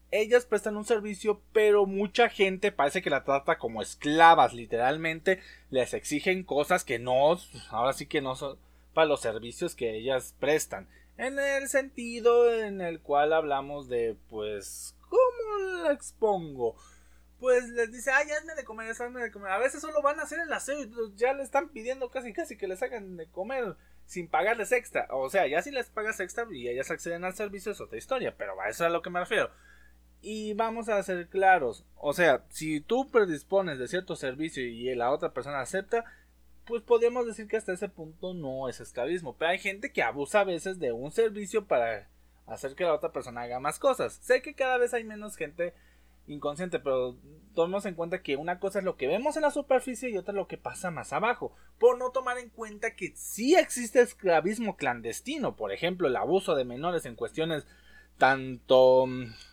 ellas 0.09 0.45
prestan 0.45 0.77
un 0.77 0.85
servicio, 0.85 1.41
pero 1.51 1.85
mucha 1.85 2.29
gente 2.29 2.71
parece 2.71 3.01
que 3.01 3.09
la 3.09 3.25
trata 3.25 3.57
como 3.57 3.81
esclavas, 3.81 4.53
literalmente 4.53 5.41
les 5.69 5.93
exigen 5.93 6.43
cosas 6.43 6.85
que 6.85 6.97
no, 6.97 7.37
ahora 7.69 7.93
sí 7.93 8.05
que 8.05 8.21
no 8.21 8.35
son 8.35 8.57
para 8.93 9.07
los 9.07 9.21
servicios 9.21 9.75
que 9.75 9.97
ellas 9.97 10.33
prestan. 10.39 10.87
En 11.17 11.37
el 11.39 11.67
sentido 11.67 12.51
en 12.53 12.79
el 12.79 13.01
cual 13.01 13.33
hablamos 13.33 13.89
de, 13.89 14.15
pues, 14.29 14.95
¿cómo 15.09 15.83
la 15.83 15.91
expongo? 15.91 16.77
Pues 17.41 17.67
les 17.69 17.91
dice, 17.91 18.11
ay, 18.11 18.29
hazme 18.29 18.53
de 18.53 18.63
comer, 18.63 18.91
hazme 18.91 19.19
de 19.19 19.31
comer. 19.31 19.51
A 19.51 19.57
veces 19.57 19.81
solo 19.81 20.03
van 20.03 20.19
a 20.19 20.23
hacer 20.23 20.39
el 20.39 20.53
aseo 20.53 20.79
y 20.79 20.91
ya 21.15 21.33
le 21.33 21.41
están 21.41 21.69
pidiendo 21.69 22.11
casi 22.11 22.33
casi 22.33 22.55
que 22.55 22.67
les 22.67 22.83
hagan 22.83 23.17
de 23.17 23.27
comer 23.29 23.75
sin 24.05 24.27
pagarles 24.27 24.71
extra. 24.71 25.07
O 25.09 25.27
sea, 25.27 25.47
ya 25.47 25.63
si 25.63 25.71
les 25.71 25.89
pagas 25.89 26.19
extra 26.19 26.45
y 26.51 26.69
ellas 26.69 26.91
acceden 26.91 27.23
al 27.23 27.33
servicio 27.33 27.71
es 27.71 27.81
otra 27.81 27.97
historia, 27.97 28.35
pero 28.37 28.61
a 28.61 28.69
eso 28.69 28.83
es 28.83 28.89
a 28.89 28.93
lo 28.93 29.01
que 29.01 29.09
me 29.09 29.19
refiero. 29.19 29.49
Y 30.21 30.53
vamos 30.53 30.87
a 30.87 31.01
ser 31.01 31.29
claros, 31.29 31.83
o 31.95 32.13
sea, 32.13 32.45
si 32.49 32.79
tú 32.79 33.09
predispones 33.09 33.79
de 33.79 33.87
cierto 33.87 34.15
servicio 34.15 34.63
y 34.63 34.93
la 34.93 35.09
otra 35.09 35.33
persona 35.33 35.61
acepta, 35.61 36.05
pues 36.65 36.83
podríamos 36.83 37.25
decir 37.25 37.47
que 37.47 37.57
hasta 37.57 37.73
ese 37.73 37.89
punto 37.89 38.35
no 38.35 38.69
es 38.69 38.79
esclavismo. 38.79 39.35
Pero 39.35 39.49
hay 39.49 39.57
gente 39.57 39.91
que 39.91 40.03
abusa 40.03 40.41
a 40.41 40.43
veces 40.43 40.77
de 40.77 40.91
un 40.91 41.09
servicio 41.09 41.65
para 41.65 42.07
hacer 42.45 42.75
que 42.75 42.83
la 42.83 42.93
otra 42.93 43.11
persona 43.11 43.41
haga 43.41 43.59
más 43.59 43.79
cosas. 43.79 44.13
Sé 44.21 44.43
que 44.43 44.53
cada 44.53 44.77
vez 44.77 44.93
hay 44.93 45.03
menos 45.03 45.37
gente 45.37 45.73
inconsciente, 46.27 46.79
pero 46.79 47.15
tomemos 47.53 47.85
en 47.85 47.95
cuenta 47.95 48.21
que 48.21 48.35
una 48.37 48.59
cosa 48.59 48.79
es 48.79 48.85
lo 48.85 48.95
que 48.95 49.07
vemos 49.07 49.35
en 49.35 49.41
la 49.41 49.51
superficie 49.51 50.09
y 50.09 50.17
otra 50.17 50.33
lo 50.33 50.47
que 50.47 50.57
pasa 50.57 50.91
más 50.91 51.13
abajo, 51.13 51.53
por 51.79 51.97
no 51.97 52.11
tomar 52.11 52.37
en 52.37 52.49
cuenta 52.49 52.95
que 52.95 53.13
sí 53.15 53.55
existe 53.55 54.01
esclavismo 54.01 54.77
clandestino, 54.77 55.55
por 55.55 55.71
ejemplo, 55.71 56.07
el 56.07 56.15
abuso 56.15 56.55
de 56.55 56.65
menores 56.65 57.05
en 57.05 57.15
cuestiones 57.15 57.65
tanto, 58.17 59.05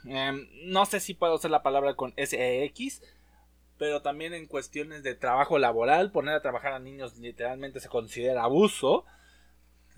em, 0.04 0.48
no 0.64 0.84
sé 0.84 1.00
si 1.00 1.14
puedo 1.14 1.36
usar 1.36 1.50
la 1.50 1.62
palabra 1.62 1.94
con 1.94 2.12
SEX, 2.16 3.00
pero 3.78 4.02
también 4.02 4.34
en 4.34 4.46
cuestiones 4.46 5.02
de 5.02 5.14
trabajo 5.14 5.58
laboral, 5.58 6.10
poner 6.12 6.34
a 6.34 6.42
trabajar 6.42 6.74
a 6.74 6.78
niños 6.78 7.16
literalmente 7.16 7.80
se 7.80 7.88
considera 7.88 8.42
abuso, 8.42 9.06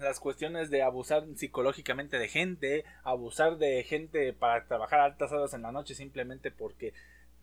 las 0.00 0.20
cuestiones 0.20 0.70
de 0.70 0.82
abusar 0.82 1.24
psicológicamente 1.36 2.18
de 2.18 2.28
gente, 2.28 2.84
abusar 3.04 3.58
de 3.58 3.82
gente 3.84 4.32
para 4.32 4.66
trabajar 4.66 5.00
altas 5.00 5.32
horas 5.32 5.54
en 5.54 5.62
la 5.62 5.72
noche 5.72 5.94
simplemente 5.94 6.50
porque 6.50 6.94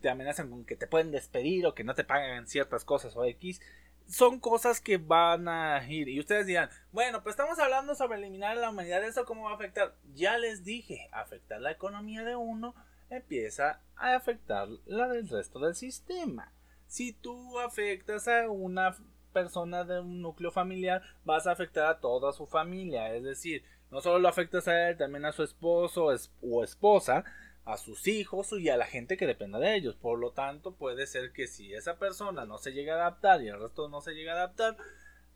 te 0.01 0.09
amenazan 0.09 0.49
con 0.49 0.65
que 0.65 0.75
te 0.75 0.87
pueden 0.87 1.11
despedir 1.11 1.65
o 1.65 1.73
que 1.73 1.83
no 1.83 1.95
te 1.95 2.03
pagan 2.03 2.47
ciertas 2.47 2.85
cosas 2.85 3.15
o 3.15 3.25
X, 3.25 3.61
son 4.07 4.39
cosas 4.39 4.79
que 4.79 4.97
van 4.97 5.47
a 5.47 5.85
ir. 5.89 6.07
Y 6.07 6.19
ustedes 6.19 6.45
dirán, 6.45 6.69
bueno, 6.91 7.23
pues 7.23 7.33
estamos 7.33 7.59
hablando 7.59 7.95
sobre 7.95 8.17
eliminar 8.17 8.55
la 8.57 8.69
humanidad, 8.69 9.03
¿eso 9.03 9.25
cómo 9.25 9.43
va 9.43 9.51
a 9.51 9.55
afectar? 9.55 9.95
Ya 10.13 10.37
les 10.37 10.63
dije, 10.63 11.09
afectar 11.11 11.59
la 11.61 11.71
economía 11.71 12.23
de 12.23 12.35
uno 12.35 12.73
empieza 13.09 13.81
a 13.95 14.15
afectar 14.15 14.67
la 14.85 15.07
del 15.07 15.27
resto 15.27 15.59
del 15.59 15.75
sistema. 15.75 16.53
Si 16.87 17.11
tú 17.13 17.59
afectas 17.59 18.27
a 18.27 18.49
una 18.49 18.95
persona 19.37 19.83
de 19.83 19.99
un 19.99 20.23
núcleo 20.23 20.51
familiar, 20.51 21.03
vas 21.23 21.45
a 21.45 21.51
afectar 21.51 21.85
a 21.85 21.99
toda 21.99 22.33
su 22.33 22.47
familia. 22.47 23.13
Es 23.13 23.23
decir, 23.23 23.63
no 23.91 24.01
solo 24.01 24.17
lo 24.17 24.27
afectas 24.27 24.67
a 24.67 24.89
él, 24.89 24.97
también 24.97 25.25
a 25.25 25.31
su 25.31 25.43
esposo 25.43 26.07
o 26.41 26.63
esposa, 26.63 27.23
a 27.63 27.77
sus 27.77 28.07
hijos 28.07 28.51
y 28.53 28.69
a 28.69 28.77
la 28.77 28.87
gente 28.87 29.15
que 29.15 29.27
dependa 29.27 29.59
de 29.59 29.75
ellos. 29.75 29.95
Por 29.95 30.17
lo 30.17 30.31
tanto, 30.31 30.73
puede 30.73 31.05
ser 31.05 31.33
que 31.33 31.45
si 31.45 31.71
esa 31.71 31.99
persona 31.99 32.45
no 32.45 32.57
se 32.57 32.71
llega 32.71 32.95
a 32.95 33.01
adaptar 33.01 33.43
y 33.43 33.49
el 33.49 33.59
resto 33.59 33.89
no 33.89 34.01
se 34.01 34.13
llega 34.13 34.33
a 34.33 34.37
adaptar, 34.37 34.75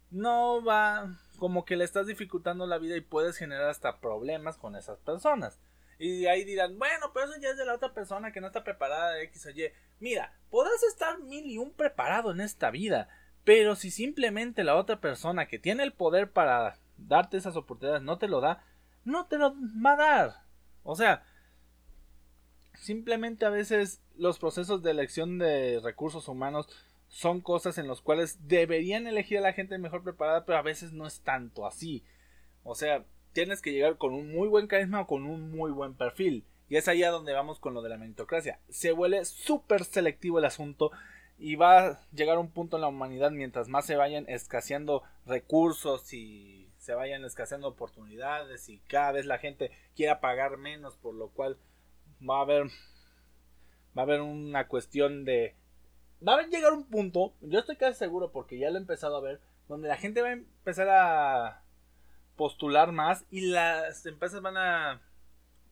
no 0.09 0.63
va 0.63 1.19
como 1.37 1.63
que 1.63 1.75
le 1.75 1.83
estás 1.83 2.07
dificultando 2.07 2.65
la 2.65 2.79
vida 2.79 2.97
y 2.97 3.01
puedes 3.01 3.37
generar 3.37 3.69
hasta 3.69 3.99
problemas 3.99 4.57
con 4.57 4.75
esas 4.75 4.97
personas. 4.99 5.59
Y 5.99 6.25
ahí 6.25 6.43
dirán, 6.43 6.79
bueno, 6.79 7.11
pero 7.13 7.27
eso 7.27 7.39
ya 7.39 7.51
es 7.51 7.57
de 7.57 7.65
la 7.65 7.75
otra 7.75 7.93
persona 7.93 8.31
que 8.31 8.41
no 8.41 8.47
está 8.47 8.63
preparada 8.63 9.11
de 9.11 9.23
X 9.25 9.45
o 9.45 9.49
Y. 9.51 9.71
Mira, 9.99 10.33
podrás 10.49 10.81
estar 10.81 11.19
mil 11.19 11.45
y 11.45 11.59
un 11.59 11.73
preparado 11.73 12.31
en 12.31 12.41
esta 12.41 12.71
vida, 12.71 13.07
pero 13.43 13.75
si 13.75 13.91
simplemente 13.91 14.63
la 14.63 14.75
otra 14.75 14.99
persona 14.99 15.47
que 15.47 15.59
tiene 15.59 15.83
el 15.83 15.93
poder 15.93 16.31
para 16.31 16.77
darte 16.97 17.37
esas 17.37 17.55
oportunidades 17.55 18.03
no 18.03 18.17
te 18.17 18.27
lo 18.27 18.41
da, 18.41 18.63
no 19.03 19.25
te 19.25 19.37
lo 19.37 19.53
va 19.83 19.93
a 19.93 19.95
dar. 19.95 20.43
O 20.83 20.95
sea, 20.95 21.23
simplemente 22.73 23.45
a 23.45 23.49
veces 23.49 24.01
los 24.15 24.39
procesos 24.39 24.83
de 24.83 24.91
elección 24.91 25.37
de 25.37 25.79
recursos 25.83 26.27
humanos 26.27 26.67
son 27.07 27.41
cosas 27.41 27.77
en 27.77 27.87
las 27.87 28.01
cuales 28.01 28.47
deberían 28.47 29.05
elegir 29.05 29.39
a 29.39 29.41
la 29.41 29.53
gente 29.53 29.77
mejor 29.77 30.03
preparada, 30.03 30.45
pero 30.45 30.57
a 30.57 30.63
veces 30.63 30.93
no 30.93 31.05
es 31.05 31.21
tanto 31.21 31.65
así. 31.65 32.03
O 32.63 32.75
sea, 32.75 33.03
tienes 33.33 33.61
que 33.61 33.71
llegar 33.71 33.97
con 33.97 34.13
un 34.13 34.31
muy 34.31 34.47
buen 34.47 34.67
carisma 34.67 35.01
o 35.01 35.07
con 35.07 35.25
un 35.25 35.51
muy 35.51 35.71
buen 35.71 35.93
perfil. 35.95 36.45
Y 36.69 36.77
es 36.77 36.87
allá 36.87 37.11
donde 37.11 37.33
vamos 37.33 37.59
con 37.59 37.73
lo 37.73 37.81
de 37.81 37.89
la 37.89 37.97
meritocracia. 37.97 38.59
Se 38.69 38.93
vuelve 38.93 39.25
súper 39.25 39.83
selectivo 39.83 40.39
el 40.39 40.45
asunto 40.45 40.91
y 41.41 41.55
va 41.55 41.87
a 41.87 41.99
llegar 42.13 42.37
un 42.37 42.51
punto 42.51 42.77
en 42.77 42.81
la 42.81 42.87
humanidad 42.87 43.31
mientras 43.31 43.67
más 43.67 43.87
se 43.87 43.95
vayan 43.95 44.29
escaseando 44.29 45.01
recursos 45.25 46.13
y 46.13 46.71
se 46.77 46.93
vayan 46.93 47.25
escaseando 47.25 47.67
oportunidades 47.67 48.69
y 48.69 48.77
cada 48.81 49.11
vez 49.11 49.25
la 49.25 49.39
gente 49.39 49.71
quiera 49.95 50.21
pagar 50.21 50.57
menos, 50.57 50.97
por 50.97 51.15
lo 51.15 51.29
cual 51.29 51.57
va 52.21 52.37
a 52.37 52.41
haber 52.41 52.67
va 53.97 54.03
a 54.03 54.05
haber 54.05 54.21
una 54.21 54.67
cuestión 54.67 55.25
de 55.25 55.55
va 56.25 56.35
a 56.35 56.45
llegar 56.45 56.73
un 56.73 56.85
punto, 56.85 57.33
yo 57.41 57.57
estoy 57.57 57.75
casi 57.75 57.97
seguro 57.97 58.31
porque 58.31 58.59
ya 58.59 58.69
lo 58.69 58.77
he 58.77 58.81
empezado 58.81 59.17
a 59.17 59.21
ver, 59.21 59.41
donde 59.67 59.87
la 59.87 59.97
gente 59.97 60.21
va 60.21 60.27
a 60.29 60.33
empezar 60.33 60.89
a 60.89 61.63
postular 62.35 62.91
más 62.91 63.25
y 63.31 63.47
las 63.47 64.05
empresas 64.05 64.43
van 64.43 64.57
a 64.57 65.01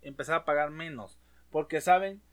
empezar 0.02 0.34
a 0.34 0.46
pagar 0.46 0.72
menos, 0.72 1.20
porque 1.52 1.80
saben 1.80 2.24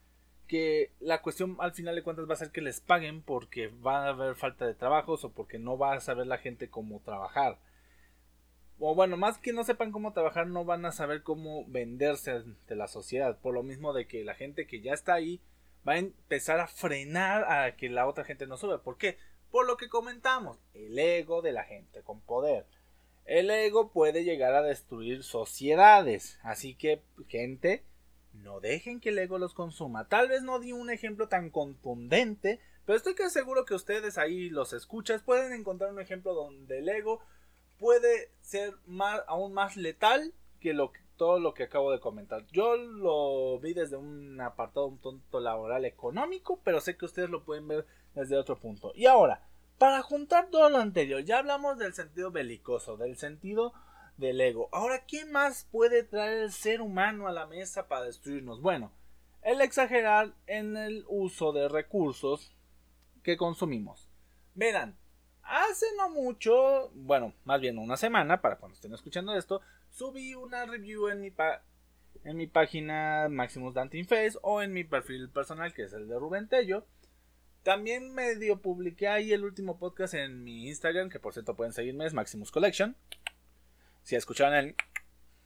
que 0.47 0.93
la 1.01 1.23
cuestión 1.23 1.57
al 1.61 1.73
final 1.73 1.95
de 1.95 2.03
cuentas 2.03 2.29
va 2.29 2.35
a 2.35 2.39
ser 2.39 2.51
que 2.51 2.61
les 2.61 2.81
paguen 2.81 3.23
porque 3.23 3.69
va 3.69 4.07
a 4.07 4.09
haber 4.09 4.35
falta 4.35 4.67
de 4.67 4.75
trabajos 4.75 5.25
o 5.25 5.33
porque 5.33 5.59
no 5.59 5.77
va 5.77 5.95
a 5.95 6.01
saber 6.01 6.27
la 6.27 6.39
gente 6.39 6.69
cómo 6.69 7.01
trabajar. 7.01 7.59
O 8.79 8.95
bueno, 8.95 9.17
más 9.17 9.39
que 9.39 9.53
no 9.53 9.65
sepan 9.65 9.91
cómo 9.91 10.13
trabajar, 10.13 10.47
no 10.47 10.65
van 10.65 10.85
a 10.85 10.93
saber 10.93 11.23
cómo 11.23 11.65
venderse 11.67 12.33
ante 12.33 12.77
la 12.77 12.89
sociedad. 12.89 13.39
Por 13.39 13.55
lo 13.55 13.63
mismo 13.63 13.93
de 13.93 14.07
que 14.07 14.25
la 14.25 14.35
gente 14.35 14.67
que 14.67 14.81
ya 14.81 14.93
está 14.93 15.15
ahí 15.15 15.41
va 15.87 15.95
a 15.95 15.99
empezar 15.99 16.61
a 16.61 16.67
frenar 16.67 17.45
a 17.51 17.77
que 17.77 17.89
la 17.89 18.07
otra 18.07 18.25
gente 18.25 18.47
no 18.47 18.57
sube. 18.57 18.79
¿Por 18.79 18.99
qué? 18.99 19.17
Por 19.51 19.67
lo 19.67 19.77
que 19.77 19.89
comentamos, 19.89 20.59
el 20.75 20.99
ego 20.99 21.41
de 21.41 21.53
la 21.53 21.65
gente 21.65 22.03
con 22.03 22.21
poder. 22.21 22.67
El 23.25 23.51
ego 23.51 23.91
puede 23.91 24.25
llegar 24.25 24.55
a 24.55 24.63
destruir 24.63 25.23
sociedades. 25.23 26.39
Así 26.43 26.75
que, 26.75 27.03
gente, 27.29 27.83
no 28.43 28.61
dejen 28.61 29.01
que 29.01 29.11
el 29.11 29.19
ego 29.19 29.39
los 29.39 29.55
consuma. 29.55 30.09
Tal 30.09 30.29
vez 30.29 30.43
no 30.43 30.59
di 30.59 30.73
un 30.73 30.91
ejemplo 30.91 31.29
tan 31.29 31.51
contundente, 31.51 32.61
pero 32.85 32.97
estoy 32.97 33.15
casi 33.15 33.31
seguro 33.31 33.65
que 33.65 33.75
ustedes 33.75 34.19
ahí 34.19 34.51
los 34.51 34.73
escuchas 34.73 35.23
pueden 35.23 35.53
encontrar 35.53 35.93
un 35.93 36.01
ejemplo 36.01 36.35
donde 36.35 36.79
el 36.79 36.89
ego 36.89 37.21
puede 37.79 38.31
ser 38.41 38.75
más, 38.87 39.23
aún 39.27 39.53
más 39.53 39.77
letal 39.77 40.33
que 40.61 40.73
lo 40.73 40.93
que 40.93 41.07
todo 41.17 41.39
lo 41.39 41.55
que 41.55 41.65
acabo 41.65 41.93
de 41.93 42.01
comentar. 42.01 42.47
Yo 42.53 42.77
lo 42.77 43.59
vi 43.59 43.75
desde 43.75 43.97
un 43.97 44.41
apartado 44.41 44.87
un 44.87 44.99
tonto 44.99 45.41
laboral 45.41 45.85
económico, 45.85 46.61
pero 46.63 46.81
sé 46.81 46.97
que 46.97 47.07
ustedes 47.07 47.31
lo 47.31 47.45
pueden 47.45 47.67
ver 47.67 47.87
desde 48.15 48.37
otro 48.37 48.59
punto. 48.59 48.93
Y 48.95 49.07
ahora, 49.07 49.43
para 49.79 50.03
juntar 50.03 50.49
todo 50.51 50.69
lo 50.71 50.79
anterior, 50.79 51.23
ya 51.25 51.39
hablamos 51.39 51.79
del 51.79 51.95
sentido 51.95 52.31
belicoso, 52.31 52.97
del 52.97 53.17
sentido 53.17 53.73
del 54.17 54.41
ego. 54.41 54.69
Ahora, 54.73 55.05
¿qué 55.07 55.25
más 55.25 55.67
puede 55.71 56.03
traer 56.03 56.39
el 56.39 56.53
ser 56.53 56.81
humano 56.81 57.27
a 57.27 57.33
la 57.33 57.47
mesa 57.47 57.89
para 57.89 58.07
destruirnos? 58.07 58.61
Bueno, 58.61 58.93
el 59.43 59.61
exagerar 59.61 60.35
en 60.47 60.77
el 60.77 61.05
uso 61.09 61.53
de 61.53 61.69
recursos 61.69 62.53
que 63.23 63.37
consumimos. 63.37 64.09
Verán, 64.55 64.97
hace 65.43 65.87
no 65.97 66.11
mucho, 66.11 66.91
bueno, 66.95 67.35
más 67.45 67.61
bien 67.61 67.79
una 67.79 67.97
semana, 67.97 68.41
para 68.41 68.57
cuando 68.57 68.75
estén 68.75 68.95
escuchando 68.95 69.37
esto, 69.37 69.61
subí 69.91 70.35
una 70.35 70.65
review 70.65 71.09
en 71.09 71.21
mi, 71.21 71.33
en 72.25 72.37
mi 72.37 72.47
página 72.47 73.29
Maximus 73.31 73.75
Dante 73.75 74.03
Face 74.05 74.39
o 74.43 74.63
en 74.63 74.73
mi 74.73 74.85
perfil 74.85 75.29
personal 75.29 75.73
que 75.75 75.85
es 75.85 75.93
el 75.93 76.09
de 76.09 76.19
Rubén 76.19 76.49
Tello. 76.49 76.87
También 77.63 78.15
medio 78.15 78.61
publiqué 78.63 79.09
ahí 79.09 79.33
el 79.33 79.45
último 79.45 79.79
podcast 79.79 80.15
en 80.15 80.45
mi 80.45 80.69
Instagram, 80.69 81.11
que 81.11 81.19
por 81.19 81.33
cierto 81.33 81.57
pueden 81.57 81.73
seguirme, 81.73 82.07
es 82.07 82.15
Maximus 82.15 82.53
Collection. 82.53 82.97
Si 84.07 84.15
escucharon 84.15 84.55
el 84.55 84.77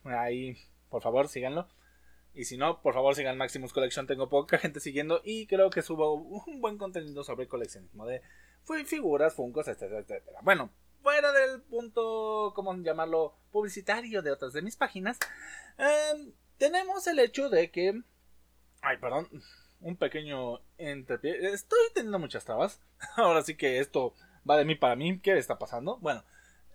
ahí, 0.05 0.55
por 0.91 1.01
favor, 1.01 1.29
síganlo. 1.29 1.67
Y 2.35 2.45
si 2.45 2.59
no, 2.59 2.83
por 2.83 2.93
favor 2.93 3.15
sigan 3.15 3.39
Maximus 3.39 3.73
Collection. 3.73 4.07
Tengo 4.07 4.29
poca 4.29 4.59
gente 4.59 4.81
siguiendo 4.81 5.23
y 5.25 5.47
creo 5.47 5.71
que 5.71 5.81
subo 5.81 6.13
un 6.13 6.61
buen 6.61 6.77
contenido 6.77 7.25
sobre 7.25 7.49
coleccionismo 7.49 8.05
de 8.05 8.21
figuras, 8.85 9.33
funcos, 9.33 9.67
etcétera, 9.67 10.01
etcétera. 10.01 10.41
Bueno, 10.43 10.71
fuera 11.01 11.33
del 11.33 11.63
punto, 11.63 12.53
¿cómo 12.55 12.77
llamarlo? 12.77 13.35
Publicitario 13.51 14.21
de 14.21 14.31
otras 14.31 14.53
de 14.53 14.61
mis 14.61 14.77
páginas, 14.77 15.19
em, 15.79 16.35
tenemos 16.59 17.07
el 17.07 17.19
hecho 17.19 17.49
de 17.49 17.71
que... 17.71 18.03
Ay, 18.83 18.99
perdón, 18.99 19.27
un 19.81 19.97
pequeño 19.97 20.61
entrepie. 20.77 21.51
Estoy 21.55 21.79
teniendo 21.95 22.19
muchas 22.19 22.45
trabas. 22.45 22.79
Ahora 23.17 23.41
sí 23.41 23.57
que 23.57 23.79
esto 23.79 24.15
va 24.49 24.59
de 24.59 24.67
mí 24.67 24.75
para 24.75 24.97
mí. 24.97 25.19
¿Qué 25.19 25.39
está 25.39 25.59
pasando? 25.59 25.97
Bueno, 25.97 26.23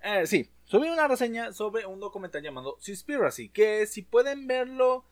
eh, 0.06 0.28
sí, 0.28 0.50
subí 0.64 0.88
una 0.88 1.08
reseña 1.08 1.52
sobre 1.52 1.86
un 1.86 2.00
documental 2.00 2.42
llamado 2.42 2.78
Seaspiracy, 2.80 3.50
que 3.50 3.86
si 3.88 4.02
pueden 4.02 4.48
verlo... 4.48 5.06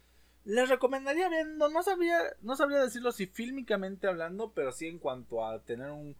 Les 0.45 0.67
recomendaría 0.67 1.29
viendo, 1.29 1.69
no 1.69 1.83
sabría, 1.83 2.17
no 2.41 2.57
sabría 2.57 2.83
decirlo 2.83 3.13
si 3.13 3.27
fílmicamente 3.27 4.07
hablando, 4.07 4.51
pero 4.51 4.73
sí 4.73 4.87
en 4.87 4.99
cuanto 4.99 5.45
a 5.45 5.59
tener 5.59 5.89
un, 5.89 6.17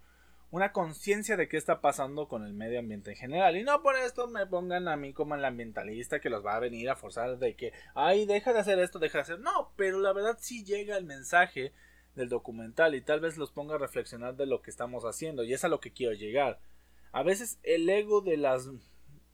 una 0.53 0.71
conciencia 0.71 1.35
de 1.35 1.49
qué 1.49 1.57
está 1.57 1.81
pasando 1.81 2.27
con 2.27 2.45
el 2.45 2.53
medio 2.53 2.79
ambiente 2.79 3.09
en 3.09 3.17
general. 3.17 3.57
Y 3.57 3.63
no 3.63 3.81
por 3.81 3.97
esto 3.97 4.27
me 4.27 4.45
pongan 4.45 4.87
a 4.87 4.95
mí 4.95 5.11
como 5.11 5.33
el 5.35 5.43
ambientalista 5.43 6.21
que 6.21 6.29
los 6.29 6.45
va 6.45 6.55
a 6.55 6.59
venir 6.59 6.89
a 6.89 6.95
forzar 6.95 7.39
de 7.39 7.55
que, 7.55 7.73
ay, 7.95 8.25
deja 8.25 8.53
de 8.53 8.59
hacer 8.59 8.79
esto, 8.79 8.99
deja 8.99 9.17
de 9.17 9.21
hacer. 9.23 9.39
No, 9.39 9.71
pero 9.75 9.99
la 9.99 10.13
verdad 10.13 10.37
sí 10.39 10.63
llega 10.63 10.95
el 10.95 11.05
mensaje 11.05 11.73
del 12.15 12.29
documental 12.29 12.93
y 12.93 13.01
tal 13.01 13.19
vez 13.19 13.35
los 13.37 13.51
ponga 13.51 13.75
a 13.75 13.79
reflexionar 13.79 14.35
de 14.35 14.45
lo 14.45 14.61
que 14.61 14.69
estamos 14.69 15.05
haciendo 15.05 15.43
y 15.43 15.53
es 15.53 15.63
a 15.65 15.69
lo 15.69 15.79
que 15.79 15.91
quiero 15.91 16.13
llegar. 16.13 16.59
A 17.13 17.23
veces 17.23 17.59
el 17.63 17.87
ego 17.89 18.21
de 18.21 18.35
las 18.37 18.69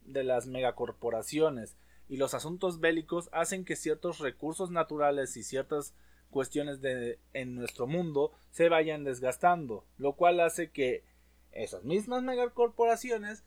de 0.04 0.24
las 0.24 0.48
megacorporaciones 0.48 1.78
y 2.08 2.18
los 2.18 2.34
asuntos 2.34 2.80
bélicos 2.80 3.30
hacen 3.32 3.64
que 3.64 3.76
ciertos 3.76 4.20
recursos 4.20 4.72
naturales 4.72 5.38
y 5.38 5.44
ciertas 5.44 5.94
cuestiones 6.30 6.82
de, 6.82 7.20
en 7.34 7.56
nuestro 7.56 7.88
mundo 7.88 8.32
se 8.52 8.70
vayan 8.70 9.04
desgastando, 9.04 9.86
lo 9.98 10.14
cual 10.14 10.40
hace 10.40 10.72
que 10.72 11.04
esas 11.52 11.84
mismas 11.84 12.24
megacorporaciones 12.24 13.44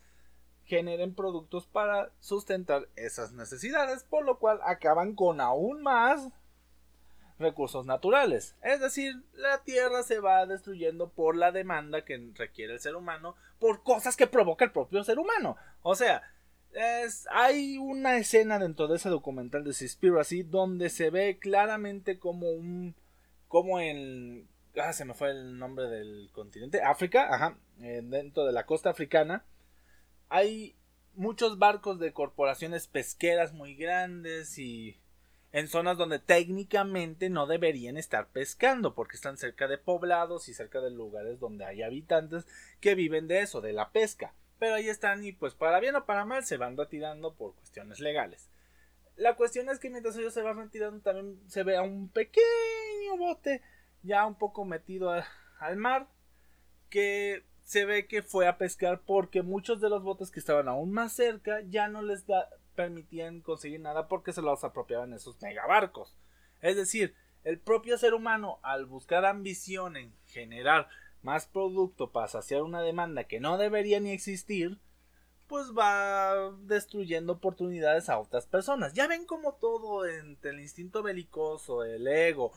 generen 0.65 1.13
productos 1.13 1.67
para 1.67 2.11
sustentar 2.19 2.87
esas 2.95 3.33
necesidades, 3.33 4.03
por 4.03 4.25
lo 4.25 4.39
cual 4.39 4.59
acaban 4.65 5.15
con 5.15 5.41
aún 5.41 5.81
más 5.81 6.29
recursos 7.43 7.85
naturales. 7.85 8.55
Es 8.63 8.79
decir, 8.79 9.21
la 9.33 9.63
Tierra 9.63 10.01
se 10.03 10.19
va 10.19 10.45
destruyendo 10.45 11.09
por 11.09 11.35
la 11.35 11.51
demanda 11.51 12.03
que 12.03 12.31
requiere 12.35 12.73
el 12.73 12.79
ser 12.79 12.95
humano 12.95 13.35
por 13.59 13.83
cosas 13.83 14.15
que 14.15 14.27
provoca 14.27 14.65
el 14.65 14.71
propio 14.71 15.03
ser 15.03 15.19
humano. 15.19 15.55
O 15.83 15.95
sea, 15.95 16.23
hay 17.31 17.77
una 17.77 18.17
escena 18.17 18.59
dentro 18.59 18.87
de 18.87 18.95
ese 18.95 19.09
documental 19.09 19.63
de 19.63 19.73
Seaspiracy 19.73 20.43
donde 20.43 20.89
se 20.89 21.09
ve 21.09 21.37
claramente 21.39 22.17
como 22.17 22.49
un 22.51 22.95
como 23.47 23.79
en 23.79 24.47
ah, 24.81 24.93
se 24.93 25.05
me 25.05 25.13
fue 25.13 25.31
el 25.31 25.57
nombre 25.59 25.87
del 25.87 26.29
continente 26.31 26.81
África 26.81 27.27
ajá 27.31 27.57
eh, 27.79 28.01
dentro 28.03 28.45
de 28.45 28.53
la 28.53 28.65
costa 28.65 28.89
africana 28.89 29.45
hay 30.29 30.75
muchos 31.13 31.59
barcos 31.59 31.99
de 31.99 32.11
corporaciones 32.11 32.87
pesqueras 32.87 33.53
muy 33.53 33.75
grandes 33.75 34.57
y 34.57 34.97
en 35.53 35.69
zonas 35.69 35.97
donde 35.97 36.19
técnicamente 36.19 37.29
no 37.29 37.47
deberían 37.47 37.95
estar 37.95 38.27
pescando 38.27 38.93
porque 38.93 39.15
están 39.15 39.37
cerca 39.37 39.69
de 39.69 39.77
poblados 39.77 40.49
y 40.49 40.53
cerca 40.53 40.81
de 40.81 40.91
lugares 40.91 41.39
donde 41.39 41.63
hay 41.63 41.81
habitantes 41.81 42.45
que 42.81 42.95
viven 42.95 43.27
de 43.27 43.39
eso, 43.39 43.61
de 43.61 43.71
la 43.71 43.91
pesca 43.91 44.33
pero 44.63 44.75
ahí 44.75 44.87
están 44.87 45.25
y 45.25 45.33
pues 45.33 45.53
para 45.55 45.81
bien 45.81 45.93
o 45.97 46.05
para 46.05 46.23
mal 46.23 46.45
se 46.45 46.55
van 46.55 46.77
retirando 46.77 47.33
por 47.33 47.53
cuestiones 47.53 47.99
legales. 47.99 48.49
La 49.17 49.35
cuestión 49.35 49.67
es 49.67 49.77
que 49.77 49.89
mientras 49.89 50.15
ellos 50.15 50.33
se 50.33 50.41
van 50.41 50.55
retirando 50.55 51.01
también 51.01 51.37
se 51.49 51.63
ve 51.63 51.75
a 51.75 51.81
un 51.81 52.07
pequeño 52.07 53.17
bote 53.17 53.61
ya 54.03 54.25
un 54.25 54.35
poco 54.35 54.63
metido 54.63 55.11
al 55.59 55.75
mar 55.75 56.07
que 56.89 57.43
se 57.65 57.83
ve 57.83 58.07
que 58.07 58.23
fue 58.23 58.47
a 58.47 58.57
pescar 58.57 59.01
porque 59.05 59.41
muchos 59.41 59.81
de 59.81 59.89
los 59.89 60.01
botes 60.01 60.31
que 60.31 60.39
estaban 60.39 60.69
aún 60.69 60.93
más 60.93 61.11
cerca 61.11 61.59
ya 61.67 61.89
no 61.89 62.01
les 62.01 62.23
permitían 62.73 63.41
conseguir 63.41 63.79
nada 63.79 64.07
porque 64.07 64.33
se 64.33 64.41
los 64.41 64.63
apropiaban 64.63 65.13
esos 65.13 65.41
megabarcos. 65.41 66.15
Es 66.61 66.75
decir, 66.75 67.15
el 67.43 67.59
propio 67.59 67.97
ser 67.97 68.13
humano 68.13 68.59
al 68.63 68.85
buscar 68.85 69.25
ambición 69.25 69.97
en 69.97 70.13
generar 70.25 70.87
más 71.21 71.45
producto 71.45 72.11
para 72.11 72.27
saciar 72.27 72.63
una 72.63 72.81
demanda 72.81 73.23
que 73.25 73.39
no 73.39 73.57
debería 73.57 73.99
ni 73.99 74.11
existir, 74.11 74.79
pues 75.47 75.71
va 75.77 76.51
destruyendo 76.61 77.33
oportunidades 77.33 78.09
a 78.09 78.19
otras 78.19 78.47
personas. 78.47 78.93
Ya 78.93 79.07
ven 79.07 79.25
como 79.25 79.53
todo 79.53 80.05
entre 80.05 80.51
el 80.51 80.59
instinto 80.59 81.03
belicoso, 81.03 81.83
el 81.83 82.07
ego 82.07 82.51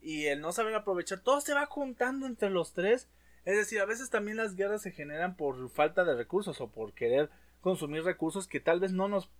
y 0.00 0.26
el 0.26 0.40
no 0.40 0.52
saber 0.52 0.74
aprovechar, 0.74 1.20
todo 1.20 1.40
se 1.40 1.54
va 1.54 1.66
juntando 1.66 2.26
entre 2.26 2.50
los 2.50 2.72
tres. 2.72 3.08
Es 3.44 3.56
decir, 3.56 3.80
a 3.80 3.86
veces 3.86 4.10
también 4.10 4.36
las 4.36 4.56
guerras 4.56 4.82
se 4.82 4.92
generan 4.92 5.36
por 5.36 5.68
falta 5.70 6.04
de 6.04 6.14
recursos 6.14 6.60
o 6.60 6.68
por 6.68 6.92
querer 6.92 7.30
consumir 7.60 8.04
recursos 8.04 8.46
que 8.46 8.60
tal 8.60 8.80
vez 8.80 8.92
no 8.92 9.08
nos 9.08 9.30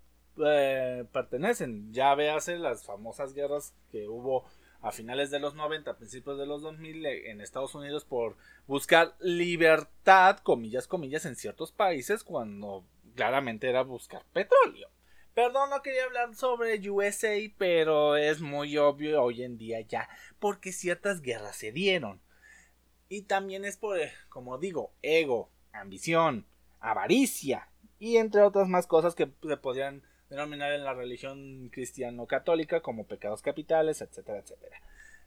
eh, 0.47 1.05
pertenecen. 1.13 1.93
Ya 1.93 2.15
véase 2.15 2.59
las 2.59 2.85
famosas 2.85 3.35
guerras 3.35 3.75
que 3.91 4.09
hubo 4.09 4.45
a 4.81 4.93
finales 4.93 5.31
de 5.31 5.41
los 5.41 5.55
90, 5.55 5.97
principios 5.97 6.39
de 6.39 6.47
los 6.47 6.63
2000 6.63 7.07
eh, 7.07 7.31
en 7.31 7.41
Estados 7.41 7.75
Unidos 7.75 8.05
por 8.05 8.37
buscar 8.67 9.17
libertad, 9.21 10.39
comillas, 10.39 10.87
comillas, 10.87 11.27
en 11.27 11.37
ciertos 11.37 11.73
países 11.73 12.23
cuando 12.23 12.85
claramente 13.15 13.69
era 13.69 13.83
buscar 13.83 14.25
petróleo. 14.33 14.89
Perdón, 15.35 15.71
no 15.71 15.83
quería 15.83 16.05
hablar 16.05 16.35
sobre 16.35 16.91
USA, 16.91 17.37
pero 17.59 18.17
es 18.17 18.41
muy 18.41 18.77
obvio 18.77 19.23
hoy 19.23 19.43
en 19.43 19.57
día 19.57 19.81
ya, 19.81 20.09
porque 20.39 20.73
ciertas 20.73 21.21
guerras 21.23 21.57
se 21.57 21.73
dieron. 21.73 22.21
Y 23.09 23.23
también 23.23 23.65
es 23.65 23.77
por, 23.77 23.99
eh, 23.99 24.13
como 24.29 24.59
digo, 24.59 24.93
ego, 25.03 25.51
ambición, 25.73 26.47
avaricia 26.81 27.69
y 27.99 28.17
entre 28.17 28.43
otras 28.43 28.69
más 28.69 28.87
cosas 28.87 29.15
que 29.15 29.31
se 29.43 29.57
podrían 29.57 30.03
denominar 30.31 30.73
en 30.73 30.85
la 30.85 30.95
religión 30.95 31.69
cristiano-católica 31.71 32.81
como 32.81 33.07
pecados 33.07 33.43
capitales, 33.43 34.01
etcétera, 34.01 34.39
etcétera. 34.39 34.81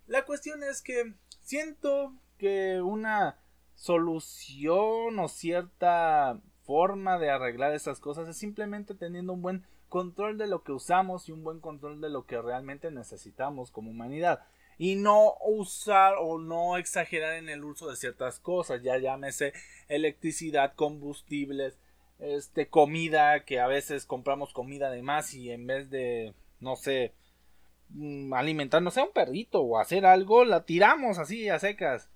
La 0.08 0.26
cuestión 0.26 0.64
es 0.64 0.82
que 0.82 1.14
siento 1.42 2.14
que 2.38 2.82
una 2.82 3.38
solución 3.76 5.18
o 5.20 5.28
cierta 5.28 6.40
forma 6.64 7.18
de 7.18 7.30
arreglar 7.30 7.74
esas 7.74 8.00
cosas 8.00 8.28
es 8.28 8.38
simplemente 8.38 8.94
teniendo 8.94 9.34
un 9.34 9.42
buen 9.42 9.66
control 9.90 10.38
de 10.38 10.48
lo 10.48 10.64
que 10.64 10.72
usamos 10.72 11.28
y 11.28 11.32
un 11.32 11.44
buen 11.44 11.60
control 11.60 12.00
de 12.00 12.10
lo 12.10 12.26
que 12.26 12.42
realmente 12.42 12.92
necesitamos 12.92 13.72
como 13.72 13.92
humanidad 13.92 14.42
y 14.78 14.96
no 14.96 15.36
usar 15.46 16.16
o 16.20 16.40
no 16.40 16.78
exagerar 16.78 17.36
en 17.36 17.50
el 17.50 17.64
uso 17.64 17.90
de 17.90 17.96
ciertas 17.96 18.40
cosas, 18.40 18.82
ya 18.82 18.98
llámese 18.98 19.54
electricidad, 19.88 20.74
combustibles, 20.74 21.78
este 22.22 22.68
comida 22.68 23.44
que 23.46 23.60
a 23.60 23.68
veces 23.68 24.06
compramos 24.06 24.54
comida 24.54 24.90
de 24.92 25.02
más 25.02 25.34
y 25.34 25.52
en 25.52 25.66
vez 25.68 25.90
de 25.90 26.34
no 26.60 26.76
sé 26.76 27.14
mm, 27.90 28.34
alimentar 28.34 28.82
no 28.82 28.92
sé 28.92 29.02
un 29.02 29.12
perrito 29.12 29.62
o 29.62 29.80
hacer 29.80 30.06
algo 30.06 30.46
la 30.46 30.64
tiramos 30.64 31.18
así 31.18 31.50
a 31.50 31.60
secas. 31.60 32.10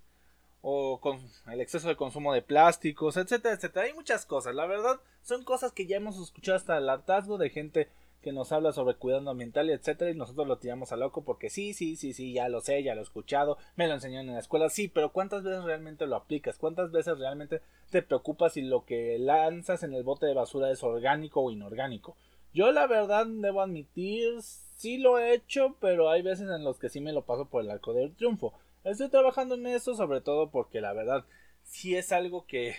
O 0.68 1.00
con 1.00 1.20
el 1.52 1.60
exceso 1.60 1.88
de 1.88 1.96
consumo 1.96 2.32
de 2.32 2.42
plásticos 2.42 3.16
etcétera 3.16 3.54
etcétera. 3.54 3.86
Hay 3.86 3.94
muchas 3.94 4.26
cosas 4.26 4.54
la 4.54 4.66
verdad 4.66 5.00
son 5.22 5.44
cosas 5.44 5.72
que 5.72 5.86
ya 5.86 5.96
hemos 5.96 6.18
escuchado 6.18 6.56
hasta 6.56 6.78
el 6.78 6.88
hartazgo 6.88 7.38
de 7.38 7.50
gente 7.50 7.88
que 8.26 8.32
nos 8.32 8.50
habla 8.50 8.72
sobre 8.72 8.96
cuidado 8.96 9.30
ambiental, 9.30 9.70
etcétera, 9.70 10.10
y 10.10 10.16
nosotros 10.16 10.48
lo 10.48 10.58
tiramos 10.58 10.90
a 10.90 10.96
loco 10.96 11.22
porque 11.22 11.48
sí, 11.48 11.74
sí, 11.74 11.94
sí, 11.94 12.12
sí, 12.12 12.32
ya 12.32 12.48
lo 12.48 12.60
sé, 12.60 12.82
ya 12.82 12.96
lo 12.96 13.02
he 13.02 13.04
escuchado, 13.04 13.56
me 13.76 13.86
lo 13.86 13.94
enseñaron 13.94 14.26
en 14.26 14.34
la 14.34 14.40
escuela, 14.40 14.68
sí, 14.68 14.88
pero 14.88 15.12
¿cuántas 15.12 15.44
veces 15.44 15.62
realmente 15.62 16.08
lo 16.08 16.16
aplicas? 16.16 16.58
¿Cuántas 16.58 16.90
veces 16.90 17.20
realmente 17.20 17.60
te 17.88 18.02
preocupas 18.02 18.54
si 18.54 18.62
lo 18.62 18.84
que 18.84 19.16
lanzas 19.20 19.84
en 19.84 19.94
el 19.94 20.02
bote 20.02 20.26
de 20.26 20.34
basura 20.34 20.72
es 20.72 20.82
orgánico 20.82 21.40
o 21.40 21.52
inorgánico? 21.52 22.16
Yo 22.52 22.72
la 22.72 22.88
verdad 22.88 23.28
debo 23.28 23.62
admitir, 23.62 24.42
sí 24.42 24.98
lo 24.98 25.20
he 25.20 25.32
hecho, 25.32 25.76
pero 25.78 26.10
hay 26.10 26.22
veces 26.22 26.50
en 26.50 26.64
los 26.64 26.80
que 26.80 26.88
sí 26.88 27.00
me 27.00 27.12
lo 27.12 27.22
paso 27.22 27.44
por 27.44 27.62
el 27.62 27.70
arco 27.70 27.92
del 27.92 28.16
triunfo. 28.16 28.54
Estoy 28.82 29.08
trabajando 29.08 29.54
en 29.54 29.68
eso, 29.68 29.94
sobre 29.94 30.20
todo 30.20 30.50
porque 30.50 30.80
la 30.80 30.92
verdad 30.92 31.24
sí 31.62 31.94
es 31.94 32.10
algo 32.10 32.44
que 32.44 32.74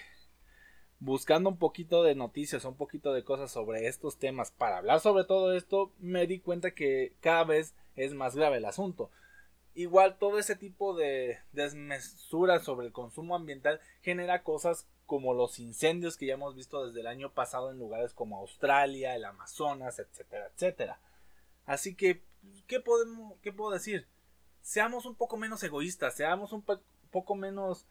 buscando 0.99 1.49
un 1.49 1.57
poquito 1.57 2.03
de 2.03 2.15
noticias, 2.15 2.65
un 2.65 2.75
poquito 2.75 3.13
de 3.13 3.23
cosas 3.23 3.51
sobre 3.51 3.87
estos 3.87 4.17
temas 4.17 4.51
para 4.51 4.77
hablar 4.77 4.99
sobre 4.99 5.25
todo 5.25 5.53
esto, 5.53 5.91
me 5.99 6.25
di 6.27 6.39
cuenta 6.39 6.71
que 6.71 7.13
cada 7.21 7.43
vez 7.43 7.75
es 7.95 8.13
más 8.13 8.35
grave 8.35 8.57
el 8.57 8.65
asunto. 8.65 9.11
Igual 9.75 10.17
todo 10.17 10.39
ese 10.39 10.55
tipo 10.55 10.95
de 10.95 11.39
desmesuras 11.51 12.63
sobre 12.63 12.87
el 12.87 12.93
consumo 12.93 13.35
ambiental 13.35 13.79
genera 14.01 14.41
cosas 14.41 14.87
como 15.05 15.33
los 15.33 15.59
incendios 15.59 16.17
que 16.17 16.25
ya 16.25 16.33
hemos 16.33 16.55
visto 16.55 16.85
desde 16.85 17.01
el 17.01 17.07
año 17.07 17.31
pasado 17.31 17.71
en 17.71 17.77
lugares 17.77 18.13
como 18.13 18.39
Australia, 18.39 19.15
el 19.15 19.23
Amazonas, 19.23 19.99
etcétera, 19.99 20.49
etcétera. 20.53 20.99
Así 21.65 21.95
que, 21.95 22.23
¿qué, 22.65 22.79
podemos, 22.79 23.37
qué 23.41 23.53
puedo 23.53 23.71
decir? 23.71 24.07
Seamos 24.61 25.05
un 25.05 25.15
poco 25.15 25.37
menos 25.37 25.61
egoístas, 25.63 26.15
seamos 26.15 26.53
un 26.53 26.63
poco 27.11 27.35
menos 27.35 27.85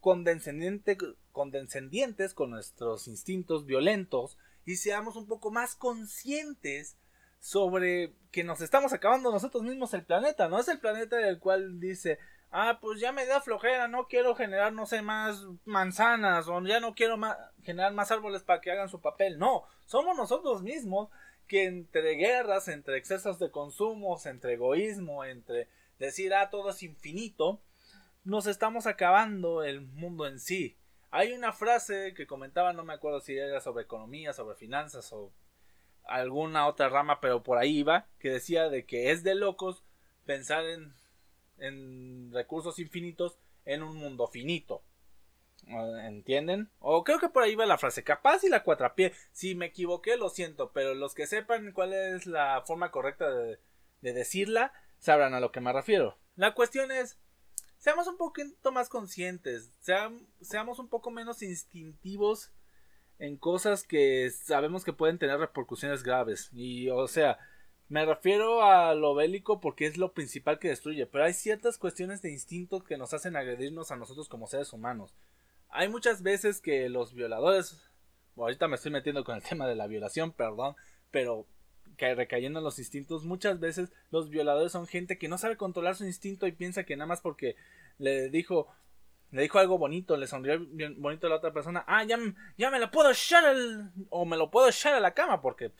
condescendientes 0.00 2.34
con 2.34 2.50
nuestros 2.50 3.08
instintos 3.08 3.66
violentos 3.66 4.38
y 4.64 4.76
seamos 4.76 5.16
un 5.16 5.26
poco 5.26 5.50
más 5.50 5.74
conscientes 5.74 6.96
sobre 7.38 8.14
que 8.30 8.44
nos 8.44 8.60
estamos 8.60 8.92
acabando 8.92 9.32
nosotros 9.32 9.62
mismos 9.62 9.94
el 9.94 10.04
planeta, 10.04 10.48
no 10.48 10.58
es 10.58 10.68
el 10.68 10.78
planeta 10.78 11.16
del 11.16 11.38
cual 11.38 11.80
dice, 11.80 12.18
ah, 12.50 12.78
pues 12.80 13.00
ya 13.00 13.12
me 13.12 13.26
da 13.26 13.40
flojera, 13.40 13.88
no 13.88 14.06
quiero 14.08 14.34
generar, 14.34 14.72
no 14.72 14.86
sé, 14.86 15.02
más 15.02 15.46
manzanas, 15.64 16.48
o 16.48 16.60
ya 16.62 16.80
no 16.80 16.94
quiero 16.94 17.16
generar 17.62 17.92
más 17.94 18.10
árboles 18.10 18.42
para 18.42 18.60
que 18.60 18.70
hagan 18.70 18.88
su 18.88 19.00
papel, 19.00 19.38
no, 19.38 19.64
somos 19.86 20.16
nosotros 20.16 20.62
mismos 20.62 21.08
que 21.46 21.64
entre 21.64 22.14
guerras, 22.14 22.68
entre 22.68 22.98
excesos 22.98 23.38
de 23.38 23.50
consumos, 23.50 24.26
entre 24.26 24.54
egoísmo, 24.54 25.24
entre 25.24 25.68
decir, 25.98 26.34
ah, 26.34 26.50
todo 26.50 26.70
es 26.70 26.82
infinito, 26.82 27.60
nos 28.24 28.46
estamos 28.46 28.86
acabando 28.86 29.62
el 29.62 29.80
mundo 29.80 30.26
en 30.26 30.38
sí. 30.38 30.76
Hay 31.10 31.32
una 31.32 31.52
frase 31.52 32.14
que 32.14 32.26
comentaba, 32.26 32.72
no 32.72 32.84
me 32.84 32.92
acuerdo 32.92 33.20
si 33.20 33.36
era 33.36 33.60
sobre 33.60 33.84
economía, 33.84 34.32
sobre 34.32 34.56
finanzas 34.56 35.12
o 35.12 35.32
alguna 36.04 36.66
otra 36.66 36.88
rama, 36.88 37.20
pero 37.20 37.42
por 37.42 37.58
ahí 37.58 37.78
iba, 37.78 38.06
que 38.18 38.30
decía 38.30 38.68
de 38.68 38.84
que 38.84 39.10
es 39.10 39.22
de 39.22 39.34
locos 39.34 39.82
pensar 40.24 40.64
en, 40.64 40.94
en 41.58 42.30
recursos 42.32 42.78
infinitos 42.78 43.38
en 43.64 43.82
un 43.82 43.96
mundo 43.96 44.28
finito. 44.28 44.82
¿Entienden? 45.66 46.70
O 46.80 47.04
creo 47.04 47.18
que 47.18 47.28
por 47.28 47.42
ahí 47.42 47.54
va 47.54 47.66
la 47.66 47.78
frase. 47.78 48.02
Capaz 48.02 48.42
y 48.44 48.48
la 48.48 48.64
cuatrapié. 48.64 49.12
Si 49.30 49.54
me 49.54 49.66
equivoqué, 49.66 50.16
lo 50.16 50.30
siento. 50.30 50.72
Pero 50.72 50.94
los 50.94 51.14
que 51.14 51.26
sepan 51.26 51.72
cuál 51.72 51.92
es 51.92 52.26
la 52.26 52.62
forma 52.66 52.90
correcta 52.90 53.30
de, 53.30 53.58
de 54.00 54.12
decirla, 54.12 54.72
sabrán 54.98 55.34
a 55.34 55.40
lo 55.40 55.52
que 55.52 55.60
me 55.60 55.72
refiero. 55.72 56.16
La 56.34 56.54
cuestión 56.54 56.90
es 56.90 57.18
seamos 57.80 58.06
un 58.06 58.18
poquito 58.18 58.70
más 58.70 58.88
conscientes, 58.88 59.72
seamos 59.80 60.78
un 60.78 60.88
poco 60.88 61.10
menos 61.10 61.42
instintivos 61.42 62.52
en 63.18 63.36
cosas 63.36 63.82
que 63.82 64.30
sabemos 64.30 64.84
que 64.84 64.92
pueden 64.92 65.18
tener 65.18 65.38
repercusiones 65.38 66.02
graves. 66.02 66.50
Y, 66.52 66.90
o 66.90 67.08
sea, 67.08 67.38
me 67.88 68.04
refiero 68.04 68.62
a 68.62 68.94
lo 68.94 69.14
bélico 69.14 69.60
porque 69.60 69.86
es 69.86 69.96
lo 69.96 70.12
principal 70.12 70.58
que 70.58 70.68
destruye, 70.68 71.06
pero 71.06 71.24
hay 71.24 71.32
ciertas 71.32 71.78
cuestiones 71.78 72.22
de 72.22 72.30
instinto 72.30 72.84
que 72.84 72.98
nos 72.98 73.14
hacen 73.14 73.34
agredirnos 73.34 73.90
a 73.90 73.96
nosotros 73.96 74.28
como 74.28 74.46
seres 74.46 74.72
humanos. 74.72 75.14
Hay 75.70 75.88
muchas 75.88 76.22
veces 76.22 76.60
que 76.60 76.88
los 76.90 77.14
violadores, 77.14 77.82
ahorita 78.36 78.68
me 78.68 78.76
estoy 78.76 78.92
metiendo 78.92 79.24
con 79.24 79.36
el 79.36 79.42
tema 79.42 79.66
de 79.66 79.74
la 79.74 79.86
violación, 79.86 80.32
perdón, 80.32 80.76
pero 81.10 81.46
recayendo 81.98 82.60
en 82.60 82.64
los 82.64 82.78
instintos, 82.78 83.24
muchas 83.24 83.60
veces 83.60 83.92
los 84.10 84.30
violadores 84.30 84.72
son 84.72 84.86
gente 84.86 85.18
que 85.18 85.28
no 85.28 85.38
sabe 85.38 85.56
controlar 85.56 85.96
su 85.96 86.04
instinto 86.04 86.46
y 86.46 86.52
piensa 86.52 86.84
que 86.84 86.96
nada 86.96 87.06
más 87.06 87.20
porque 87.20 87.56
le 87.98 88.30
dijo 88.30 88.68
le 89.30 89.42
dijo 89.42 89.58
algo 89.58 89.78
bonito, 89.78 90.16
le 90.16 90.26
sonrió 90.26 90.58
bonito 90.96 91.26
a 91.26 91.30
la 91.30 91.36
otra 91.36 91.52
persona, 91.52 91.84
ah, 91.86 92.04
ya, 92.04 92.18
ya 92.56 92.70
me 92.70 92.80
lo 92.80 92.90
puedo 92.90 93.10
echar 93.10 93.44
o 94.08 94.24
me 94.24 94.36
lo 94.36 94.50
puedo 94.50 94.68
echar 94.68 94.94
a 94.94 95.00
la 95.00 95.14
cama, 95.14 95.40
porque 95.40 95.70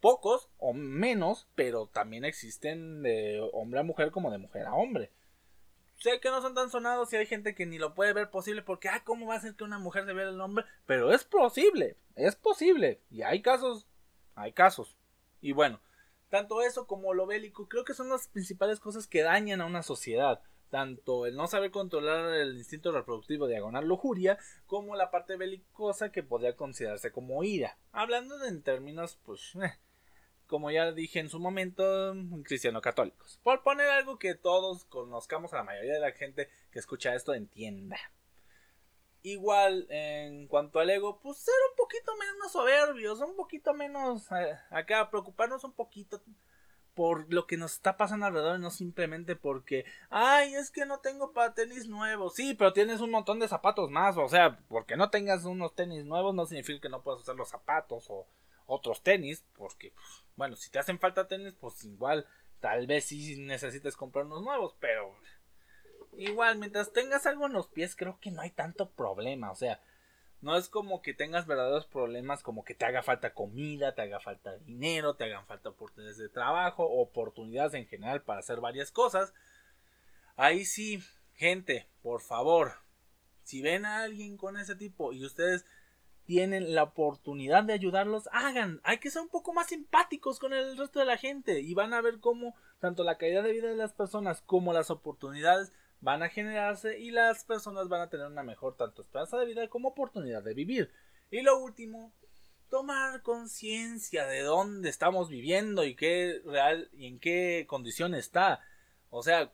pocos 0.00 0.48
o 0.58 0.72
menos, 0.72 1.48
pero 1.54 1.86
también 1.86 2.24
existen 2.24 3.02
de 3.02 3.48
hombre 3.52 3.80
a 3.80 3.84
mujer 3.84 4.10
como 4.10 4.30
de 4.30 4.38
mujer 4.38 4.66
a 4.66 4.74
hombre. 4.74 5.10
Sé 5.98 6.20
que 6.20 6.28
no 6.28 6.42
son 6.42 6.54
tan 6.54 6.70
sonados 6.70 7.12
y 7.12 7.16
hay 7.16 7.26
gente 7.26 7.54
que 7.54 7.64
ni 7.64 7.78
lo 7.78 7.94
puede 7.94 8.12
ver 8.12 8.30
posible 8.30 8.60
porque, 8.62 8.88
ah, 8.88 9.02
¿cómo 9.04 9.26
va 9.26 9.36
a 9.36 9.40
ser 9.40 9.54
que 9.54 9.64
una 9.64 9.78
mujer 9.78 10.04
se 10.04 10.12
vea 10.12 10.28
el 10.28 10.40
hombre? 10.40 10.66
Pero 10.84 11.12
es 11.12 11.24
posible, 11.24 11.96
es 12.16 12.36
posible. 12.36 13.00
Y 13.10 13.22
hay 13.22 13.40
casos, 13.40 13.86
hay 14.34 14.52
casos. 14.52 14.96
Y 15.40 15.52
bueno, 15.52 15.80
tanto 16.28 16.62
eso 16.62 16.86
como 16.86 17.14
lo 17.14 17.26
bélico 17.26 17.68
creo 17.68 17.84
que 17.84 17.94
son 17.94 18.08
las 18.08 18.28
principales 18.28 18.80
cosas 18.80 19.06
que 19.06 19.22
dañan 19.22 19.60
a 19.60 19.66
una 19.66 19.82
sociedad. 19.82 20.40
Tanto 20.70 21.26
el 21.26 21.36
no 21.36 21.46
saber 21.46 21.70
controlar 21.70 22.34
el 22.34 22.56
instinto 22.56 22.90
reproductivo 22.90 23.46
diagonal 23.46 23.86
lujuria 23.86 24.36
como 24.66 24.96
la 24.96 25.10
parte 25.10 25.36
belicosa 25.36 26.10
que 26.10 26.24
podría 26.24 26.56
considerarse 26.56 27.12
como 27.12 27.44
ira. 27.44 27.78
Hablando 27.92 28.44
en 28.44 28.62
términos, 28.62 29.18
pues, 29.24 29.54
eh, 29.62 29.78
como 30.46 30.72
ya 30.72 30.90
dije 30.90 31.20
en 31.20 31.28
su 31.28 31.38
momento, 31.38 32.14
cristiano-católicos. 32.44 33.38
Por 33.44 33.62
poner 33.62 33.88
algo 33.88 34.18
que 34.18 34.34
todos 34.34 34.84
conozcamos 34.86 35.52
a 35.52 35.58
la 35.58 35.64
mayoría 35.64 35.94
de 35.94 36.00
la 36.00 36.12
gente 36.12 36.48
que 36.72 36.80
escucha 36.80 37.14
esto 37.14 37.32
entienda. 37.32 37.98
Igual, 39.22 39.86
en 39.90 40.46
cuanto 40.46 40.78
al 40.78 40.90
ego, 40.90 41.18
pues 41.20 41.38
ser 41.38 41.54
un 41.70 41.76
poquito 41.76 42.12
menos 42.16 42.52
soberbios, 42.52 43.20
un 43.20 43.34
poquito 43.34 43.74
menos 43.74 44.30
eh, 44.30 44.56
acá, 44.70 45.10
preocuparnos 45.10 45.64
un 45.64 45.72
poquito 45.72 46.22
por 46.96 47.30
lo 47.30 47.46
que 47.46 47.58
nos 47.58 47.74
está 47.74 47.98
pasando 47.98 48.24
alrededor, 48.24 48.58
no 48.58 48.70
simplemente 48.70 49.36
porque, 49.36 49.84
ay, 50.08 50.54
es 50.54 50.70
que 50.70 50.86
no 50.86 51.00
tengo 51.00 51.34
para 51.34 51.52
tenis 51.52 51.88
nuevos. 51.88 52.34
Sí, 52.34 52.54
pero 52.54 52.72
tienes 52.72 53.02
un 53.02 53.10
montón 53.10 53.38
de 53.38 53.48
zapatos 53.48 53.90
más, 53.90 54.16
o 54.16 54.28
sea, 54.30 54.58
porque 54.68 54.96
no 54.96 55.10
tengas 55.10 55.44
unos 55.44 55.74
tenis 55.74 56.06
nuevos 56.06 56.34
no 56.34 56.46
significa 56.46 56.80
que 56.80 56.88
no 56.88 57.02
puedas 57.02 57.20
usar 57.20 57.36
los 57.36 57.50
zapatos 57.50 58.06
o 58.08 58.26
otros 58.64 59.02
tenis, 59.02 59.44
porque, 59.56 59.92
pues, 59.94 60.24
bueno, 60.36 60.56
si 60.56 60.70
te 60.70 60.78
hacen 60.78 60.98
falta 60.98 61.28
tenis, 61.28 61.52
pues 61.60 61.84
igual, 61.84 62.26
tal 62.60 62.86
vez 62.86 63.04
sí 63.04 63.36
necesites 63.40 63.94
comprar 63.94 64.24
unos 64.24 64.42
nuevos, 64.42 64.74
pero 64.80 65.14
igual, 66.18 66.58
mientras 66.58 66.92
tengas 66.92 67.26
algo 67.26 67.46
en 67.46 67.52
los 67.52 67.68
pies, 67.68 67.96
creo 67.96 68.18
que 68.20 68.30
no 68.30 68.42
hay 68.42 68.50
tanto 68.50 68.90
problema. 68.90 69.50
O 69.50 69.56
sea, 69.56 69.80
no 70.40 70.56
es 70.56 70.68
como 70.68 71.02
que 71.02 71.14
tengas 71.14 71.46
verdaderos 71.46 71.86
problemas 71.86 72.42
como 72.42 72.64
que 72.64 72.74
te 72.74 72.84
haga 72.84 73.02
falta 73.02 73.34
comida, 73.34 73.94
te 73.94 74.02
haga 74.02 74.20
falta 74.20 74.56
dinero, 74.58 75.14
te 75.14 75.24
hagan 75.24 75.46
falta 75.46 75.70
oportunidades 75.70 76.18
de 76.18 76.28
trabajo, 76.28 76.84
oportunidades 76.84 77.74
en 77.74 77.86
general 77.86 78.22
para 78.22 78.40
hacer 78.40 78.60
varias 78.60 78.90
cosas. 78.90 79.32
ahí 80.36 80.64
sí, 80.64 81.02
gente, 81.34 81.88
por 82.02 82.20
favor, 82.20 82.74
si 83.42 83.62
ven 83.62 83.84
a 83.86 84.02
alguien 84.02 84.36
con 84.36 84.56
ese 84.56 84.76
tipo 84.76 85.12
y 85.12 85.24
ustedes 85.24 85.64
tienen 86.26 86.74
la 86.74 86.82
oportunidad 86.82 87.62
de 87.62 87.72
ayudarlos, 87.72 88.28
hagan. 88.32 88.80
Hay 88.82 88.98
que 88.98 89.10
ser 89.10 89.22
un 89.22 89.28
poco 89.28 89.52
más 89.52 89.68
simpáticos 89.68 90.38
con 90.38 90.52
el 90.52 90.76
resto 90.76 90.98
de 90.98 91.06
la 91.06 91.16
gente 91.16 91.60
y 91.60 91.72
van 91.72 91.94
a 91.94 92.00
ver 92.00 92.18
cómo 92.18 92.56
tanto 92.80 93.04
la 93.04 93.16
calidad 93.16 93.44
de 93.44 93.52
vida 93.52 93.68
de 93.68 93.76
las 93.76 93.92
personas 93.92 94.42
como 94.42 94.72
las 94.72 94.90
oportunidades 94.90 95.72
van 96.00 96.22
a 96.22 96.28
generarse 96.28 96.98
y 96.98 97.10
las 97.10 97.44
personas 97.44 97.88
van 97.88 98.02
a 98.02 98.08
tener 98.08 98.26
una 98.26 98.42
mejor 98.42 98.76
tanto 98.76 99.02
esperanza 99.02 99.38
de 99.38 99.46
vida 99.46 99.68
como 99.68 99.88
oportunidad 99.88 100.42
de 100.42 100.54
vivir. 100.54 100.92
Y 101.30 101.42
lo 101.42 101.58
último, 101.58 102.12
tomar 102.68 103.22
conciencia 103.22 104.26
de 104.26 104.42
dónde 104.42 104.88
estamos 104.88 105.28
viviendo 105.28 105.84
y 105.84 105.94
qué 105.94 106.40
real 106.44 106.88
y 106.92 107.06
en 107.06 107.18
qué 107.18 107.66
condición 107.68 108.14
está. 108.14 108.60
O 109.10 109.22
sea, 109.22 109.52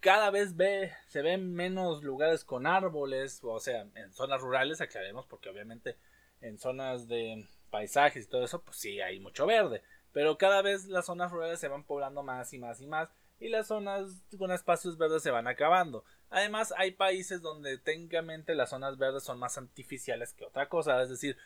cada 0.00 0.30
vez 0.30 0.56
ve, 0.56 0.92
se 1.08 1.22
ven 1.22 1.52
menos 1.54 2.02
lugares 2.02 2.44
con 2.44 2.66
árboles, 2.66 3.40
o 3.42 3.58
sea, 3.58 3.82
en 3.94 4.12
zonas 4.12 4.40
rurales, 4.40 4.80
aclaremos, 4.80 5.26
porque 5.26 5.48
obviamente 5.48 5.96
en 6.40 6.58
zonas 6.58 7.08
de 7.08 7.48
paisajes 7.70 8.24
y 8.24 8.28
todo 8.28 8.44
eso, 8.44 8.62
pues 8.62 8.76
sí, 8.76 9.00
hay 9.00 9.18
mucho 9.20 9.46
verde. 9.46 9.82
Pero 10.12 10.38
cada 10.38 10.62
vez 10.62 10.86
las 10.86 11.06
zonas 11.06 11.30
rurales 11.30 11.60
se 11.60 11.68
van 11.68 11.84
poblando 11.84 12.22
más 12.22 12.52
y 12.52 12.58
más 12.58 12.80
y 12.80 12.86
más 12.86 13.10
y 13.40 13.48
las 13.48 13.68
zonas 13.68 14.22
con 14.36 14.50
espacios 14.50 14.98
verdes 14.98 15.22
se 15.22 15.30
van 15.30 15.46
acabando. 15.46 16.04
Además, 16.30 16.74
hay 16.76 16.92
países 16.92 17.40
donde 17.40 17.78
técnicamente 17.78 18.54
las 18.54 18.70
zonas 18.70 18.98
verdes 18.98 19.22
son 19.22 19.38
más 19.38 19.58
artificiales 19.58 20.32
que 20.34 20.44
otra 20.44 20.68
cosa, 20.68 21.02
es 21.02 21.08
decir, 21.08 21.36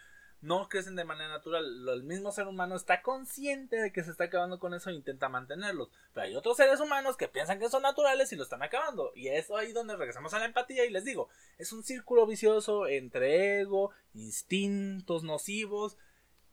no 0.43 0.69
crecen 0.69 0.97
de 0.97 1.05
manera 1.05 1.31
natural. 1.31 1.89
El 1.89 2.03
mismo 2.03 2.33
ser 2.33 2.49
humano 2.49 2.75
está 2.75 3.01
consciente 3.01 3.77
de 3.77 3.93
que 3.93 4.03
se 4.03 4.11
está 4.11 4.25
acabando 4.25 4.59
con 4.59 4.75
eso 4.75 4.91
e 4.91 4.95
intenta 4.95 5.29
mantenerlos. 5.29 5.89
Pero 6.13 6.27
hay 6.27 6.35
otros 6.35 6.57
seres 6.57 6.81
humanos 6.81 7.17
que 7.17 7.29
piensan 7.29 7.61
que 7.61 7.69
son 7.69 7.83
naturales 7.83 8.33
y 8.33 8.37
lo 8.37 8.43
están 8.43 8.63
acabando. 8.63 9.13
Y 9.15 9.29
es 9.29 9.51
ahí 9.53 9.73
donde 9.73 9.97
regresamos 9.97 10.35
a 10.35 10.41
la 10.41 10.47
empatía 10.47 10.85
y 10.85 10.91
les 10.91 11.05
digo, 11.05 11.29
es 11.59 11.73
un 11.73 11.85
círculo 11.85 12.27
vicioso 12.27 12.89
entre 12.89 13.61
ego, 13.61 13.93
instintos 14.15 15.23
nocivos 15.23 15.97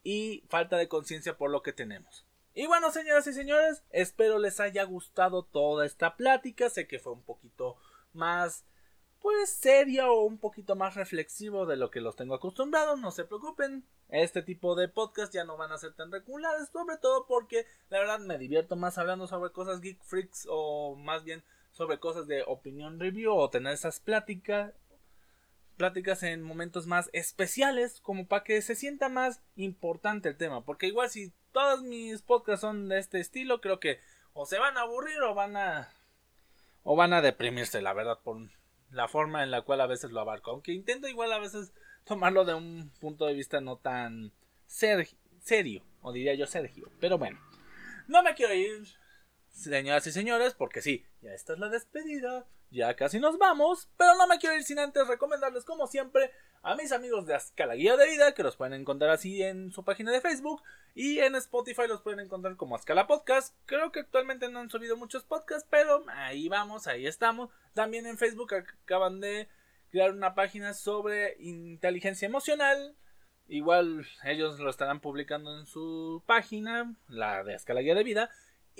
y 0.03 0.43
falta 0.49 0.77
de 0.77 0.87
conciencia 0.87 1.35
por 1.35 1.49
lo 1.49 1.63
que 1.63 1.73
tenemos. 1.73 2.27
Y 2.53 2.67
bueno, 2.67 2.91
señoras 2.91 3.27
y 3.27 3.33
señores, 3.33 3.83
espero 3.91 4.39
les 4.39 4.59
haya 4.59 4.83
gustado 4.83 5.43
toda 5.43 5.85
esta 5.85 6.15
plática. 6.17 6.69
Sé 6.69 6.87
que 6.87 6.99
fue 6.99 7.13
un 7.13 7.23
poquito 7.23 7.77
más 8.13 8.65
pues 9.21 9.49
serio 9.49 10.13
o 10.13 10.23
un 10.23 10.37
poquito 10.37 10.75
más 10.75 10.95
reflexivo 10.95 11.65
de 11.65 11.75
lo 11.75 11.91
que 11.91 12.01
los 12.01 12.15
tengo 12.15 12.35
acostumbrados, 12.35 12.99
no 12.99 13.11
se 13.11 13.25
preocupen. 13.25 13.85
Este 14.07 14.41
tipo 14.41 14.75
de 14.75 14.87
podcast 14.87 15.33
ya 15.33 15.43
no 15.43 15.57
van 15.57 15.71
a 15.71 15.77
ser 15.77 15.93
tan 15.93 16.11
regulares, 16.11 16.69
sobre 16.69 16.97
todo 16.97 17.27
porque 17.27 17.65
la 17.89 17.99
verdad 17.99 18.19
me 18.19 18.37
divierto 18.37 18.75
más 18.75 18.97
hablando 18.97 19.27
sobre 19.27 19.51
cosas 19.51 19.81
geek 19.81 20.01
freaks 20.03 20.47
o 20.49 20.95
más 20.95 21.23
bien 21.23 21.43
sobre 21.71 21.99
cosas 21.99 22.27
de 22.27 22.43
opinión 22.47 22.99
review 22.99 23.33
o 23.33 23.49
tener 23.49 23.73
esas 23.73 23.99
pláticas 23.99 24.73
pláticas 25.77 26.23
en 26.23 26.41
momentos 26.41 26.87
más 26.87 27.09
especiales 27.13 28.01
como 28.01 28.27
para 28.27 28.43
que 28.43 28.61
se 28.61 28.75
sienta 28.75 29.07
más 29.07 29.41
importante 29.55 30.27
el 30.27 30.35
tema, 30.35 30.65
porque 30.65 30.87
igual 30.87 31.09
si 31.09 31.31
todos 31.51 31.83
mis 31.83 32.21
podcasts 32.21 32.61
son 32.61 32.89
de 32.89 32.99
este 32.99 33.19
estilo, 33.19 33.61
creo 33.61 33.79
que 33.79 33.99
o 34.33 34.45
se 34.45 34.59
van 34.59 34.77
a 34.77 34.81
aburrir 34.81 35.21
o 35.21 35.33
van 35.33 35.57
a 35.57 35.89
o 36.83 36.95
van 36.95 37.13
a 37.13 37.21
deprimirse, 37.21 37.81
la 37.81 37.93
verdad, 37.93 38.19
por 38.23 38.37
la 38.91 39.07
forma 39.07 39.43
en 39.43 39.51
la 39.51 39.61
cual 39.61 39.81
a 39.81 39.87
veces 39.87 40.11
lo 40.11 40.21
abarco. 40.21 40.51
Aunque 40.51 40.71
intento 40.71 41.07
igual 41.07 41.31
a 41.33 41.39
veces 41.39 41.73
tomarlo 42.03 42.45
de 42.45 42.53
un 42.53 42.91
punto 42.99 43.25
de 43.25 43.33
vista 43.33 43.61
no 43.61 43.77
tan 43.77 44.31
serio, 44.65 45.83
o 46.01 46.11
diría 46.11 46.33
yo 46.35 46.47
Sergio. 46.47 46.91
Pero 46.99 47.17
bueno, 47.17 47.39
no 48.07 48.23
me 48.23 48.33
quiero 48.33 48.53
ir, 48.53 48.87
señoras 49.49 50.07
y 50.07 50.11
señores, 50.11 50.53
porque 50.53 50.81
sí, 50.81 51.05
ya 51.21 51.33
esta 51.33 51.53
es 51.53 51.59
la 51.59 51.69
despedida, 51.69 52.47
ya 52.71 52.95
casi 52.95 53.19
nos 53.19 53.37
vamos, 53.37 53.89
pero 53.97 54.15
no 54.15 54.27
me 54.27 54.37
quiero 54.37 54.55
ir 54.55 54.63
sin 54.63 54.79
antes 54.79 55.07
recomendarles, 55.07 55.65
como 55.65 55.87
siempre, 55.87 56.31
a 56.61 56.75
mis 56.75 56.91
amigos 56.91 57.25
de 57.25 57.35
Azcala 57.35 57.75
Guía 57.75 57.97
de 57.97 58.07
Vida, 58.07 58.33
que 58.33 58.43
los 58.43 58.57
pueden 58.57 58.73
encontrar 58.73 59.11
así 59.11 59.41
en 59.41 59.71
su 59.71 59.83
página 59.83 60.11
de 60.11 60.21
Facebook, 60.21 60.61
y 60.93 61.19
en 61.19 61.35
Spotify 61.35 61.83
los 61.87 62.01
pueden 62.01 62.19
encontrar 62.19 62.55
como 62.57 62.75
Azcala 62.75 63.07
Podcast. 63.07 63.55
Creo 63.65 63.91
que 63.91 64.01
actualmente 64.01 64.49
no 64.49 64.59
han 64.59 64.69
subido 64.69 64.97
muchos 64.97 65.23
podcasts, 65.23 65.67
pero 65.69 66.03
ahí 66.09 66.49
vamos, 66.49 66.87
ahí 66.87 67.07
estamos. 67.07 67.49
También 67.73 68.05
en 68.05 68.17
Facebook 68.17 68.53
acaban 68.53 69.19
de 69.19 69.47
crear 69.91 70.11
una 70.11 70.35
página 70.35 70.73
sobre 70.73 71.37
inteligencia 71.39 72.27
emocional. 72.27 72.95
Igual 73.47 74.05
ellos 74.23 74.59
lo 74.59 74.69
estarán 74.69 74.99
publicando 74.99 75.57
en 75.57 75.65
su 75.65 76.21
página, 76.25 76.93
la 77.07 77.43
de 77.43 77.55
Azcala 77.55 77.81
Guía 77.81 77.95
de 77.95 78.03
Vida. 78.03 78.29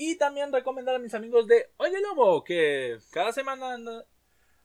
Y 0.01 0.15
también 0.15 0.53
recomendar 0.53 0.95
a 0.95 0.99
mis 0.99 1.13
amigos 1.13 1.45
de 1.45 1.71
Oye 1.75 1.99
Lobo, 1.99 2.41
que 2.45 2.99
cada 3.11 3.33
semana 3.33 3.75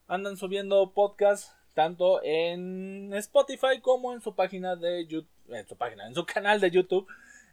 andan, 0.06 0.36
subiendo 0.36 0.92
podcasts 0.92 1.52
tanto 1.74 2.22
en 2.22 3.12
Spotify 3.14 3.80
como 3.82 4.12
en 4.12 4.20
su 4.20 4.36
página 4.36 4.76
de 4.76 5.04
YouTube, 5.08 5.28
en 5.48 5.66
su 5.66 5.76
página, 5.76 6.06
en 6.06 6.14
su 6.14 6.24
canal 6.24 6.60
de 6.60 6.70
YouTube, 6.70 7.08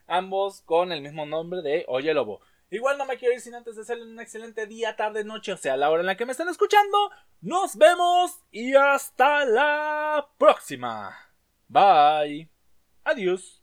ambos 0.06 0.60
con 0.60 0.92
el 0.92 1.02
mismo 1.02 1.26
nombre 1.26 1.60
de 1.60 1.84
Oye 1.88 2.14
Lobo. 2.14 2.40
Igual 2.70 2.98
no 2.98 3.04
me 3.04 3.16
quiero 3.16 3.34
ir 3.34 3.40
sin 3.40 3.56
antes 3.56 3.74
de 3.74 3.82
hacerle 3.82 4.04
un 4.04 4.20
excelente 4.20 4.68
día, 4.68 4.94
tarde, 4.94 5.24
noche, 5.24 5.52
o 5.52 5.56
sea, 5.56 5.76
la 5.76 5.90
hora 5.90 6.02
en 6.02 6.06
la 6.06 6.16
que 6.16 6.24
me 6.24 6.30
están 6.30 6.48
escuchando. 6.48 7.10
Nos 7.40 7.74
vemos 7.74 8.44
y 8.52 8.76
hasta 8.76 9.44
la 9.44 10.28
próxima. 10.38 11.16
Bye. 11.66 12.48
Adiós. 13.02 13.61